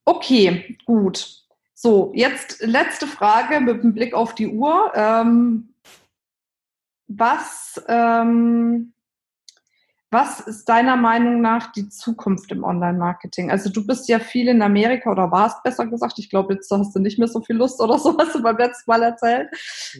[0.06, 1.42] Okay, gut.
[1.74, 4.92] So, jetzt letzte Frage mit dem Blick auf die Uhr.
[4.96, 5.74] Ähm,
[7.08, 8.94] was, ähm,
[10.12, 13.50] was ist deiner Meinung nach die Zukunft im Online-Marketing?
[13.50, 16.20] Also du bist ja viel in Amerika oder warst besser gesagt.
[16.20, 18.58] Ich glaube, jetzt hast du nicht mehr so viel Lust oder so, hast du beim
[18.58, 19.50] letzten Mal erzählt.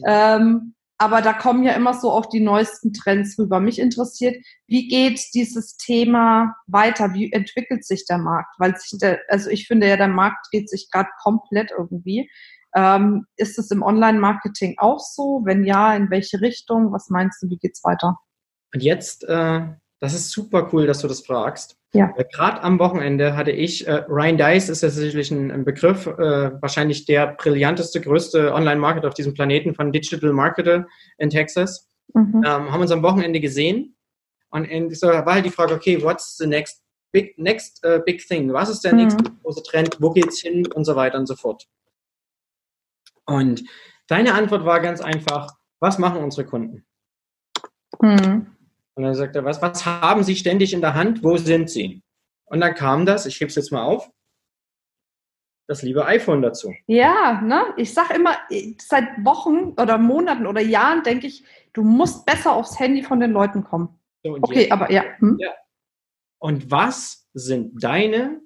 [0.06, 0.36] Ja.
[0.36, 3.60] Ähm, aber da kommen ja immer so auch die neuesten Trends rüber.
[3.60, 4.36] Mich interessiert,
[4.68, 7.12] wie geht dieses Thema weiter?
[7.12, 8.54] Wie entwickelt sich der Markt?
[8.58, 12.30] Weil sich der, also ich finde ja, der Markt dreht sich gerade komplett irgendwie.
[12.74, 15.42] Ähm, ist es im Online-Marketing auch so?
[15.44, 16.92] Wenn ja, in welche Richtung?
[16.92, 18.16] Was meinst du, wie geht's weiter?
[18.72, 19.66] Und jetzt äh,
[20.02, 21.76] das ist super cool, dass du das fragst.
[21.94, 22.12] Ja.
[22.16, 26.08] Äh, Gerade am Wochenende hatte ich, äh, Ryan Dice ist ja sicherlich ein, ein Begriff,
[26.08, 30.88] äh, wahrscheinlich der brillanteste, größte Online-Marketer auf diesem Planeten von Digital Marketer
[31.18, 31.88] in Texas.
[32.14, 32.42] Mhm.
[32.44, 33.94] Ähm, haben uns am Wochenende gesehen.
[34.50, 36.82] Und so war halt die Frage, okay, what's the next
[37.12, 38.52] big, next uh, big thing?
[38.52, 39.02] Was ist der mhm.
[39.02, 39.98] nächste große Trend?
[40.00, 40.66] Wo geht's hin?
[40.74, 41.68] Und so weiter und so fort.
[43.24, 43.62] Und
[44.08, 46.84] deine Antwort war ganz einfach, was machen unsere Kunden?
[48.00, 48.48] Mhm.
[48.94, 51.22] Und dann sagt er, was, was haben Sie ständig in der Hand?
[51.22, 52.02] Wo sind Sie?
[52.44, 54.10] Und dann kam das, ich hebe es jetzt mal auf,
[55.68, 56.74] das liebe iPhone dazu.
[56.86, 57.64] Ja, ne?
[57.78, 58.36] Ich sage immer,
[58.78, 63.30] seit Wochen oder Monaten oder Jahren denke ich, du musst besser aufs Handy von den
[63.30, 63.98] Leuten kommen.
[64.22, 65.04] So, okay, jetzt, aber ja.
[65.18, 65.38] Hm?
[65.40, 65.50] ja.
[66.38, 68.42] Und was sind deine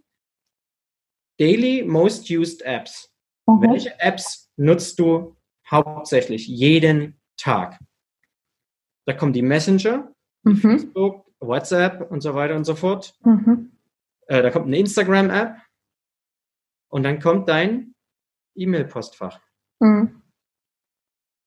[1.38, 3.12] Daily Most Used Apps.
[3.46, 3.62] Mhm.
[3.62, 5.36] Welche Apps nutzt du
[5.70, 7.78] hauptsächlich jeden Tag?
[9.06, 10.12] Da kommen die Messenger,
[10.46, 10.56] Mhm.
[10.58, 13.14] Facebook, WhatsApp und so weiter und so fort.
[13.24, 13.72] Mhm.
[14.28, 15.56] Äh, da kommt eine Instagram-App
[16.88, 17.94] und dann kommt dein
[18.54, 19.40] E-Mail-Postfach.
[19.80, 20.22] Mhm.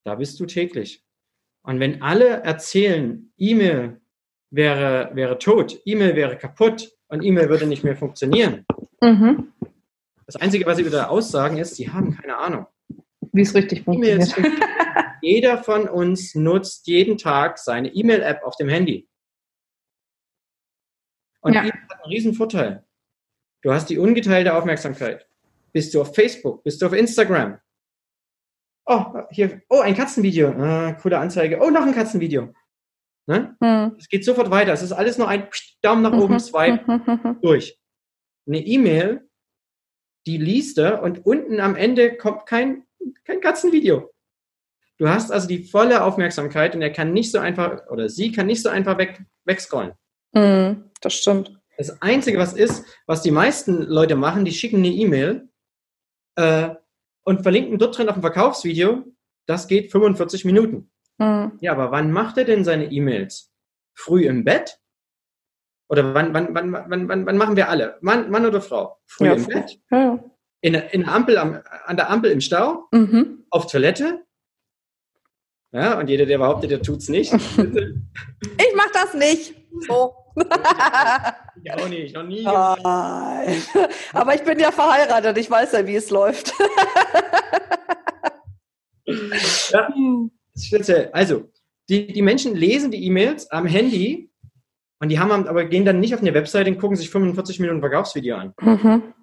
[0.05, 1.03] Da bist du täglich.
[1.63, 3.99] Und wenn alle erzählen, E-Mail
[4.51, 8.65] wäre, wäre tot, E-Mail wäre kaputt und E-Mail würde nicht mehr funktionieren,
[9.01, 9.53] Mhm.
[10.25, 12.65] das Einzige, was sie wieder aussagen, ist, sie haben keine Ahnung.
[13.31, 14.35] Wie es richtig funktioniert.
[15.21, 19.07] Jeder von uns nutzt jeden Tag seine E-Mail-App auf dem Handy.
[21.41, 21.61] Und Ja.
[21.61, 22.85] E-Mail hat einen riesen Vorteil.
[23.61, 25.27] Du hast die ungeteilte Aufmerksamkeit.
[25.71, 26.63] Bist du auf Facebook?
[26.63, 27.59] Bist du auf Instagram?
[28.85, 30.49] Oh, hier, oh, ein Katzenvideo.
[30.51, 31.59] Ah, coole Anzeige.
[31.61, 32.53] Oh, noch ein Katzenvideo.
[33.27, 33.55] Ne?
[33.59, 33.95] Mhm.
[33.99, 34.73] Es geht sofort weiter.
[34.73, 35.47] Es ist alles nur ein
[35.81, 37.37] Daumen nach oben, Mhm.
[37.41, 37.79] durch.
[38.47, 39.29] Eine E-Mail,
[40.25, 42.87] die liest er und unten am Ende kommt kein,
[43.25, 44.11] kein Katzenvideo.
[44.99, 48.47] Du hast also die volle Aufmerksamkeit und er kann nicht so einfach, oder sie kann
[48.47, 49.93] nicht so einfach weg, wegscrollen.
[50.33, 50.91] Mhm.
[51.01, 51.57] Das stimmt.
[51.77, 55.47] Das Einzige, was ist, was die meisten Leute machen, die schicken eine E-Mail
[56.35, 56.75] äh,
[57.23, 59.05] und verlinken dort drin auf ein Verkaufsvideo.
[59.45, 60.91] Das geht 45 Minuten.
[61.17, 61.53] Mhm.
[61.61, 63.53] Ja, aber wann macht er denn seine E-Mails?
[63.95, 64.79] Früh im Bett?
[65.87, 67.97] Oder wann, wann, wann, wann, wann, wann machen wir alle?
[68.01, 68.99] Mann, Mann oder Frau?
[69.07, 69.53] Früh Ja, im früh.
[69.53, 69.79] Bett?
[69.89, 70.23] Ja.
[70.61, 72.89] In, in Ampel am, an der Ampel im Stau?
[72.91, 73.45] Mhm.
[73.49, 74.25] Auf Toilette?
[75.71, 77.31] Ja, und jeder, der behauptet, der tut's nicht.
[77.57, 78.01] bitte.
[78.41, 79.53] Ich mach das nicht.
[79.87, 80.15] So.
[81.63, 82.43] ich auch nicht, noch nie.
[82.43, 83.61] Nein.
[84.13, 86.53] Aber ich bin ja verheiratet, ich weiß ja, wie es läuft.
[89.71, 89.89] Ja,
[90.55, 91.09] speziell.
[91.13, 91.49] Also,
[91.89, 94.31] die, die Menschen lesen die E-Mails am Handy
[94.99, 97.79] und die haben aber gehen dann nicht auf eine Webseite und gucken sich 45 Minuten
[97.79, 98.53] Verkaufsvideo an.
[98.61, 99.13] Mhm.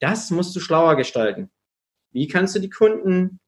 [0.00, 1.50] Das musst du schlauer gestalten.
[2.12, 3.40] Wie kannst du die Kunden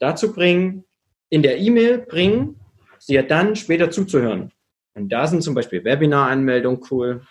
[0.00, 0.84] dazu bringen,
[1.32, 2.60] in der E-Mail bringen,
[2.98, 4.52] sie ja dann später zuzuhören?
[4.94, 7.22] Und da sind zum Beispiel Webinar-Anmeldungen cool.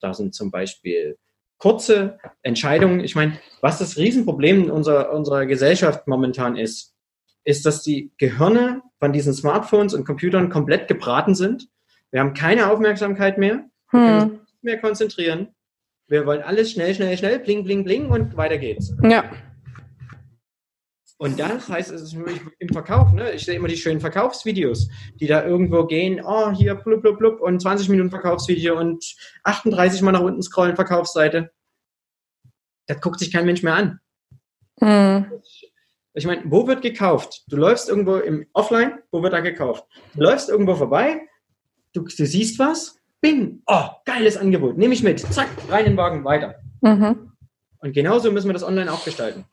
[0.00, 1.18] Da sind zum Beispiel
[1.58, 3.00] kurze Entscheidungen.
[3.00, 6.94] Ich meine, was das Riesenproblem in unserer, unserer Gesellschaft momentan ist,
[7.42, 11.66] ist, dass die Gehirne von diesen Smartphones und Computern komplett gebraten sind.
[12.12, 13.64] Wir haben keine Aufmerksamkeit mehr.
[13.90, 14.30] Wir können uns Hm.
[14.30, 15.48] nicht mehr konzentrieren.
[16.06, 18.94] Wir wollen alles schnell, schnell, schnell, bling, bling, bling und weiter geht's.
[19.02, 19.24] Ja.
[21.20, 23.32] Und das heißt, es ist wirklich im Verkauf, ne?
[23.32, 24.88] Ich sehe immer die schönen Verkaufsvideos,
[25.20, 29.04] die da irgendwo gehen, oh, hier blub, blub, blub und 20 Minuten Verkaufsvideo und
[29.42, 31.50] 38 Mal nach unten scrollen, Verkaufsseite.
[32.86, 34.00] Das guckt sich kein Mensch mehr an.
[34.80, 35.26] Hm.
[36.14, 37.42] Ich meine, wo wird gekauft?
[37.48, 39.84] Du läufst irgendwo im Offline, wo wird da gekauft?
[40.14, 41.20] Du läufst irgendwo vorbei,
[41.94, 45.96] du, du siehst was, bing, oh, geiles Angebot, nehme ich mit, zack, rein in den
[45.96, 46.54] Wagen, weiter.
[46.80, 47.32] Mhm.
[47.80, 49.44] Und genauso müssen wir das online auch gestalten.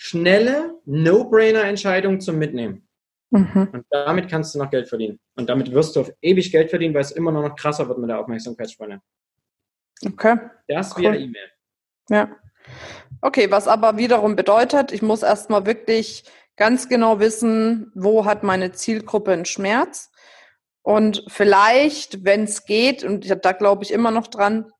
[0.00, 2.86] Schnelle, No-Brainer-Entscheidungen zum Mitnehmen.
[3.30, 3.68] Mhm.
[3.72, 5.18] Und damit kannst du noch Geld verdienen.
[5.34, 8.08] Und damit wirst du auf ewig Geld verdienen, weil es immer noch krasser wird mit
[8.08, 9.02] der Aufmerksamkeitsspanne.
[10.06, 10.38] Okay.
[10.68, 11.02] Das Cool.
[11.02, 11.50] wäre E-Mail.
[12.10, 12.30] Ja.
[13.22, 16.22] Okay, was aber wiederum bedeutet, ich muss erstmal wirklich
[16.54, 20.12] ganz genau wissen, wo hat meine Zielgruppe einen Schmerz.
[20.82, 24.70] Und vielleicht, wenn es geht, und da glaube ich immer noch dran,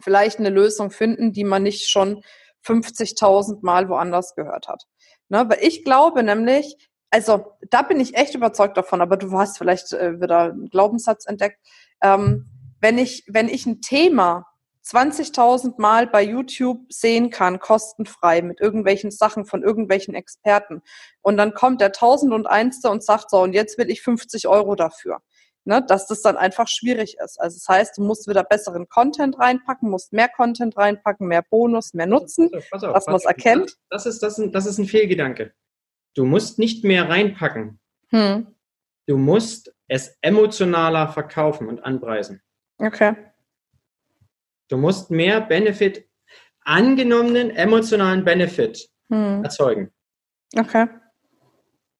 [0.00, 2.22] vielleicht eine Lösung finden, die man nicht schon
[2.66, 4.84] 50.000 Mal woanders gehört hat.
[5.28, 5.48] Ne?
[5.48, 6.76] Weil ich glaube nämlich,
[7.10, 11.26] also da bin ich echt überzeugt davon, aber du hast vielleicht äh, wieder einen Glaubenssatz
[11.26, 11.58] entdeckt.
[12.02, 12.50] Ähm,
[12.80, 14.46] wenn ich, wenn ich ein Thema
[14.86, 20.82] 20.000 Mal bei YouTube sehen kann, kostenfrei, mit irgendwelchen Sachen von irgendwelchen Experten.
[21.22, 22.84] Und dann kommt der 1001.
[22.84, 25.18] und sagt so, und jetzt will ich 50 Euro dafür.
[25.68, 27.40] Ne, dass das dann einfach schwierig ist.
[27.40, 31.92] Also das heißt, du musst wieder besseren Content reinpacken, musst mehr Content reinpacken, mehr Bonus,
[31.92, 33.76] mehr Nutzen, Pass auf, pass auf, dass man es erkennt.
[33.90, 35.52] Das ist, das, ist, das ist ein Fehlgedanke.
[36.14, 37.80] Du musst nicht mehr reinpacken.
[38.10, 38.46] Hm.
[39.08, 42.40] Du musst es emotionaler verkaufen und anpreisen.
[42.78, 43.16] Okay.
[44.68, 46.08] Du musst mehr Benefit,
[46.60, 49.42] angenommenen emotionalen Benefit Hm.
[49.42, 49.92] erzeugen.
[50.56, 50.86] Okay.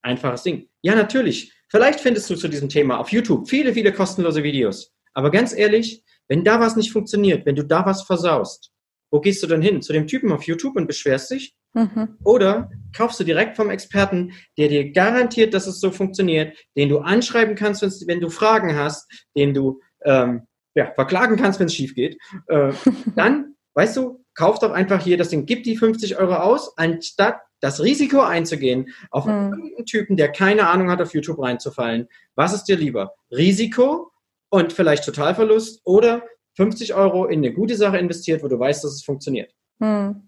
[0.03, 0.69] Einfaches Ding.
[0.83, 1.53] Ja, natürlich.
[1.69, 4.93] Vielleicht findest du zu diesem Thema auf YouTube viele, viele kostenlose Videos.
[5.15, 8.71] Aber ganz ehrlich, wenn da was nicht funktioniert, wenn du da was versaust,
[9.11, 9.83] wo gehst du dann hin?
[9.83, 11.55] Zu dem Typen auf YouTube und beschwerst dich?
[11.75, 12.17] Mhm.
[12.25, 16.99] Oder kaufst du direkt vom Experten, der dir garantiert, dass es so funktioniert, den du
[16.99, 21.95] anschreiben kannst, wenn du Fragen hast, den du ähm, ja, verklagen kannst, wenn es schief
[21.95, 22.19] geht.
[22.49, 22.73] Äh,
[23.17, 27.41] dann, weißt du, kauf doch einfach hier das Ding, gib die 50 Euro aus, anstatt
[27.61, 29.33] das Risiko einzugehen, auf Mhm.
[29.53, 32.09] irgendeinen Typen, der keine Ahnung hat, auf YouTube reinzufallen.
[32.35, 33.15] Was ist dir lieber?
[33.31, 34.11] Risiko
[34.51, 36.23] und vielleicht Totalverlust oder
[36.55, 39.53] 50 Euro in eine gute Sache investiert, wo du weißt, dass es funktioniert.
[39.81, 40.26] Hm.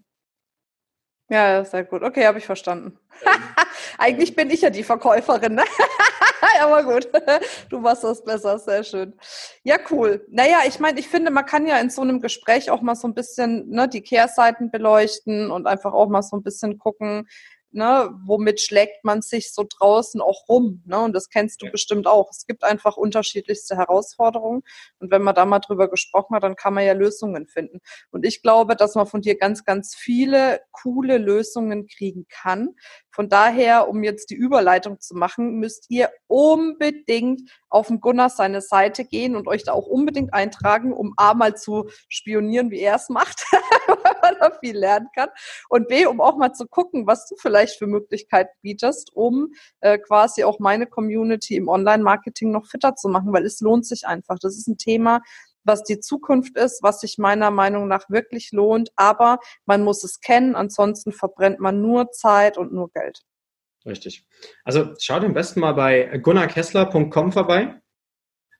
[1.29, 2.01] Ja, sehr gut.
[2.01, 2.97] Okay, habe ich verstanden.
[3.99, 5.55] Eigentlich bin ich ja die Verkäuferin.
[5.55, 5.63] Ne?
[6.61, 7.07] Aber gut,
[7.69, 9.13] du machst das besser, sehr schön.
[9.63, 10.25] Ja, cool.
[10.29, 13.07] Naja, ich meine, ich finde, man kann ja in so einem Gespräch auch mal so
[13.07, 17.27] ein bisschen ne, die Kehrseiten beleuchten und einfach auch mal so ein bisschen gucken,
[17.71, 20.99] ne, womit schlägt man sich so draußen auch rum, ne?
[20.99, 21.71] Und das kennst du ja.
[21.71, 22.29] bestimmt auch.
[22.31, 24.63] Es gibt einfach unterschiedlichste Herausforderungen.
[24.99, 27.79] Und wenn man da mal drüber gesprochen hat, dann kann man ja Lösungen finden.
[28.11, 32.75] Und ich glaube, dass man von dir ganz, ganz viele coole Lösungen kriegen kann.
[33.11, 38.61] Von daher, um jetzt die Überleitung zu machen, müsst ihr unbedingt auf den Gunnar seine
[38.61, 42.95] Seite gehen und euch da auch unbedingt eintragen, um A mal zu spionieren, wie er
[42.95, 43.43] es macht,
[44.59, 45.29] viel lernen kann.
[45.69, 49.97] Und B, um auch mal zu gucken, was du vielleicht für Möglichkeiten bietest, um äh,
[49.97, 54.37] quasi auch meine Community im Online-Marketing noch fitter zu machen, weil es lohnt sich einfach.
[54.39, 55.21] Das ist ein Thema,
[55.63, 58.91] was die Zukunft ist, was sich meiner Meinung nach wirklich lohnt.
[58.95, 63.21] Aber man muss es kennen, ansonsten verbrennt man nur Zeit und nur Geld.
[63.85, 64.25] Richtig.
[64.63, 67.81] Also schaut am besten mal bei gunnarkessler.com vorbei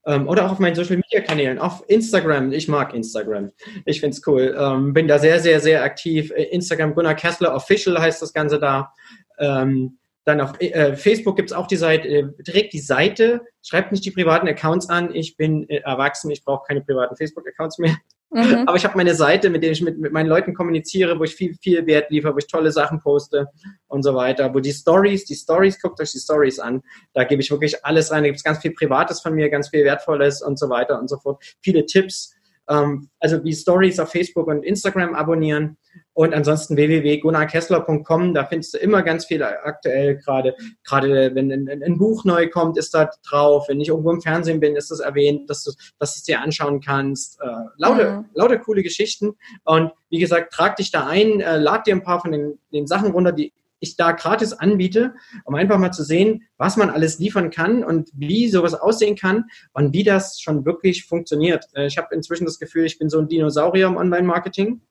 [0.10, 2.52] ähm, oder auch auf meinen Social Media Kanälen, auf Instagram.
[2.52, 3.52] Ich mag Instagram.
[3.86, 4.56] Ich finde es cool.
[4.58, 6.32] Ähm, bin da sehr, sehr, sehr aktiv.
[6.32, 8.92] Äh, Instagram Gunnar Kessler Official heißt das Ganze da.
[9.38, 13.42] Ähm, dann auf äh, Facebook gibt es auch die Seite, äh, direkt die Seite.
[13.62, 15.14] Schreibt nicht die privaten Accounts an.
[15.14, 17.96] Ich bin äh, erwachsen, ich brauche keine privaten Facebook-Accounts mehr.
[18.32, 18.68] Mhm.
[18.68, 21.36] Aber ich habe meine Seite, mit der ich mit, mit meinen Leuten kommuniziere, wo ich
[21.36, 23.48] viel, viel Wert liefere, wo ich tolle Sachen poste
[23.88, 24.54] und so weiter.
[24.54, 26.82] Wo die Stories, die Stories, guckt euch die Stories an.
[27.14, 28.24] Da gebe ich wirklich alles rein.
[28.24, 31.10] Da gibt es ganz viel Privates von mir, ganz viel Wertvolles und so weiter und
[31.10, 31.44] so fort.
[31.62, 32.34] Viele Tipps
[32.70, 35.78] ähm, also wie Stories auf Facebook und Instagram abonnieren
[36.20, 40.54] und ansonsten www.gunnarkessler.com, da findest du immer ganz viel aktuell gerade,
[40.84, 44.60] gerade wenn ein, ein, Buch neu kommt, ist da drauf, wenn ich irgendwo im Fernsehen
[44.60, 47.40] bin, ist das erwähnt, dass du, dass du es dir anschauen kannst.
[47.40, 47.46] Äh,
[47.78, 48.26] lauter, mhm.
[48.34, 52.20] lauter coole Geschichten und wie gesagt, trag dich da ein, äh, lad dir ein paar
[52.20, 55.14] von den, den Sachen runter, die ich da gratis anbiete,
[55.46, 59.46] um einfach mal zu sehen, was man alles liefern kann und wie sowas aussehen kann
[59.72, 61.68] und wie das schon wirklich funktioniert.
[61.76, 64.82] Äh, ich habe inzwischen das Gefühl, ich bin so ein Dinosaurier im Online-Marketing,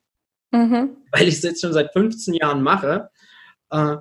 [0.53, 0.97] mhm.
[1.13, 3.11] weil ich es jetzt schon seit 15 Jahren mache.
[3.71, 3.97] Äh,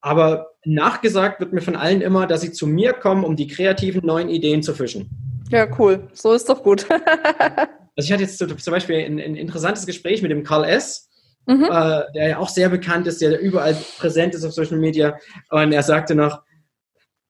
[0.00, 4.06] aber nachgesagt wird mir von allen immer, dass sie zu mir kommen, um die kreativen
[4.06, 5.10] neuen Ideen zu fischen.
[5.50, 6.08] Ja, cool.
[6.12, 6.86] So ist doch gut.
[6.90, 7.66] also
[7.96, 11.08] ich hatte jetzt zum Beispiel ein, ein interessantes Gespräch mit dem Karl S.,
[11.46, 11.64] mhm.
[11.64, 15.18] äh, der ja auch sehr bekannt ist, der überall präsent ist auf Social Media.
[15.50, 16.42] Und er sagte noch,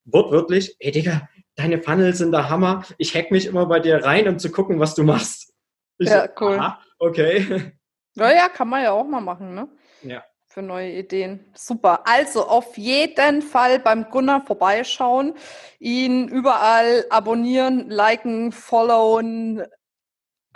[0.04, 2.84] wortwörtlich, ey Digga, deine Funnels sind der Hammer.
[2.98, 5.52] Ich hack mich immer bei dir rein, um zu gucken, was du machst.
[5.98, 6.58] Ich ja, so, cool.
[6.58, 7.72] Aha, okay.
[8.18, 9.68] Naja, kann man ja auch mal machen, ne?
[10.02, 10.24] Ja.
[10.46, 11.44] Für neue Ideen.
[11.54, 12.02] Super.
[12.06, 15.34] Also auf jeden Fall beim Gunnar vorbeischauen,
[15.78, 19.62] ihn überall abonnieren, liken, followen,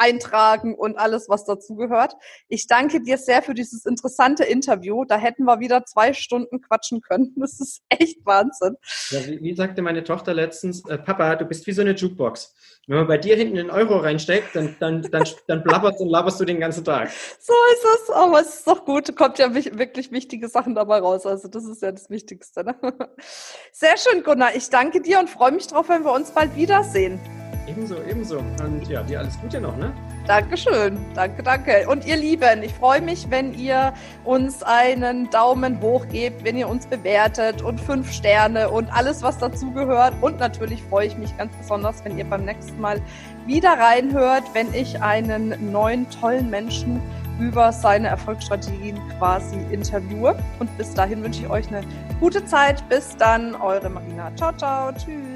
[0.03, 2.15] eintragen und alles, was dazugehört.
[2.49, 5.05] Ich danke dir sehr für dieses interessante Interview.
[5.05, 7.35] Da hätten wir wieder zwei Stunden quatschen können.
[7.43, 8.77] Das ist echt Wahnsinn.
[9.11, 12.55] Ja, wie, wie, sagte meine Tochter letztens, äh, Papa, du bist wie so eine Jukebox.
[12.87, 16.41] Wenn man bei dir hinten einen Euro reinsteckt, dann, dann, dann, dann blabberst und laberst
[16.41, 17.11] du den ganzen Tag.
[17.41, 19.15] So ist es, aber es ist doch gut.
[19.17, 21.27] Kommt ja wirklich wichtige Sachen dabei raus.
[21.27, 22.65] Also das ist ja das Wichtigste.
[22.65, 22.77] Ne?
[23.73, 24.55] Sehr schön, Gunnar.
[24.55, 27.21] Ich danke dir und freue mich drauf, wenn wir uns bald wiedersehen.
[27.67, 28.39] Ebenso, ebenso.
[28.39, 29.93] Und ja, dir alles Gute noch, ne?
[30.27, 30.99] Dankeschön.
[31.15, 31.89] Danke, danke.
[31.89, 33.93] Und ihr Lieben, ich freue mich, wenn ihr
[34.25, 39.39] uns einen Daumen hoch gebt, wenn ihr uns bewertet und fünf Sterne und alles, was
[39.39, 40.15] dazugehört.
[40.21, 43.01] Und natürlich freue ich mich ganz besonders, wenn ihr beim nächsten Mal
[43.47, 47.01] wieder reinhört, wenn ich einen neuen, tollen Menschen
[47.41, 50.37] über seine Erfolgsstrategien quasi interviewe.
[50.59, 51.83] Und bis dahin wünsche ich euch eine
[52.21, 52.89] gute Zeit.
[52.89, 54.31] Bis dann, eure Marina.
[54.37, 54.93] Ciao, ciao.
[54.93, 55.32] Tschüss.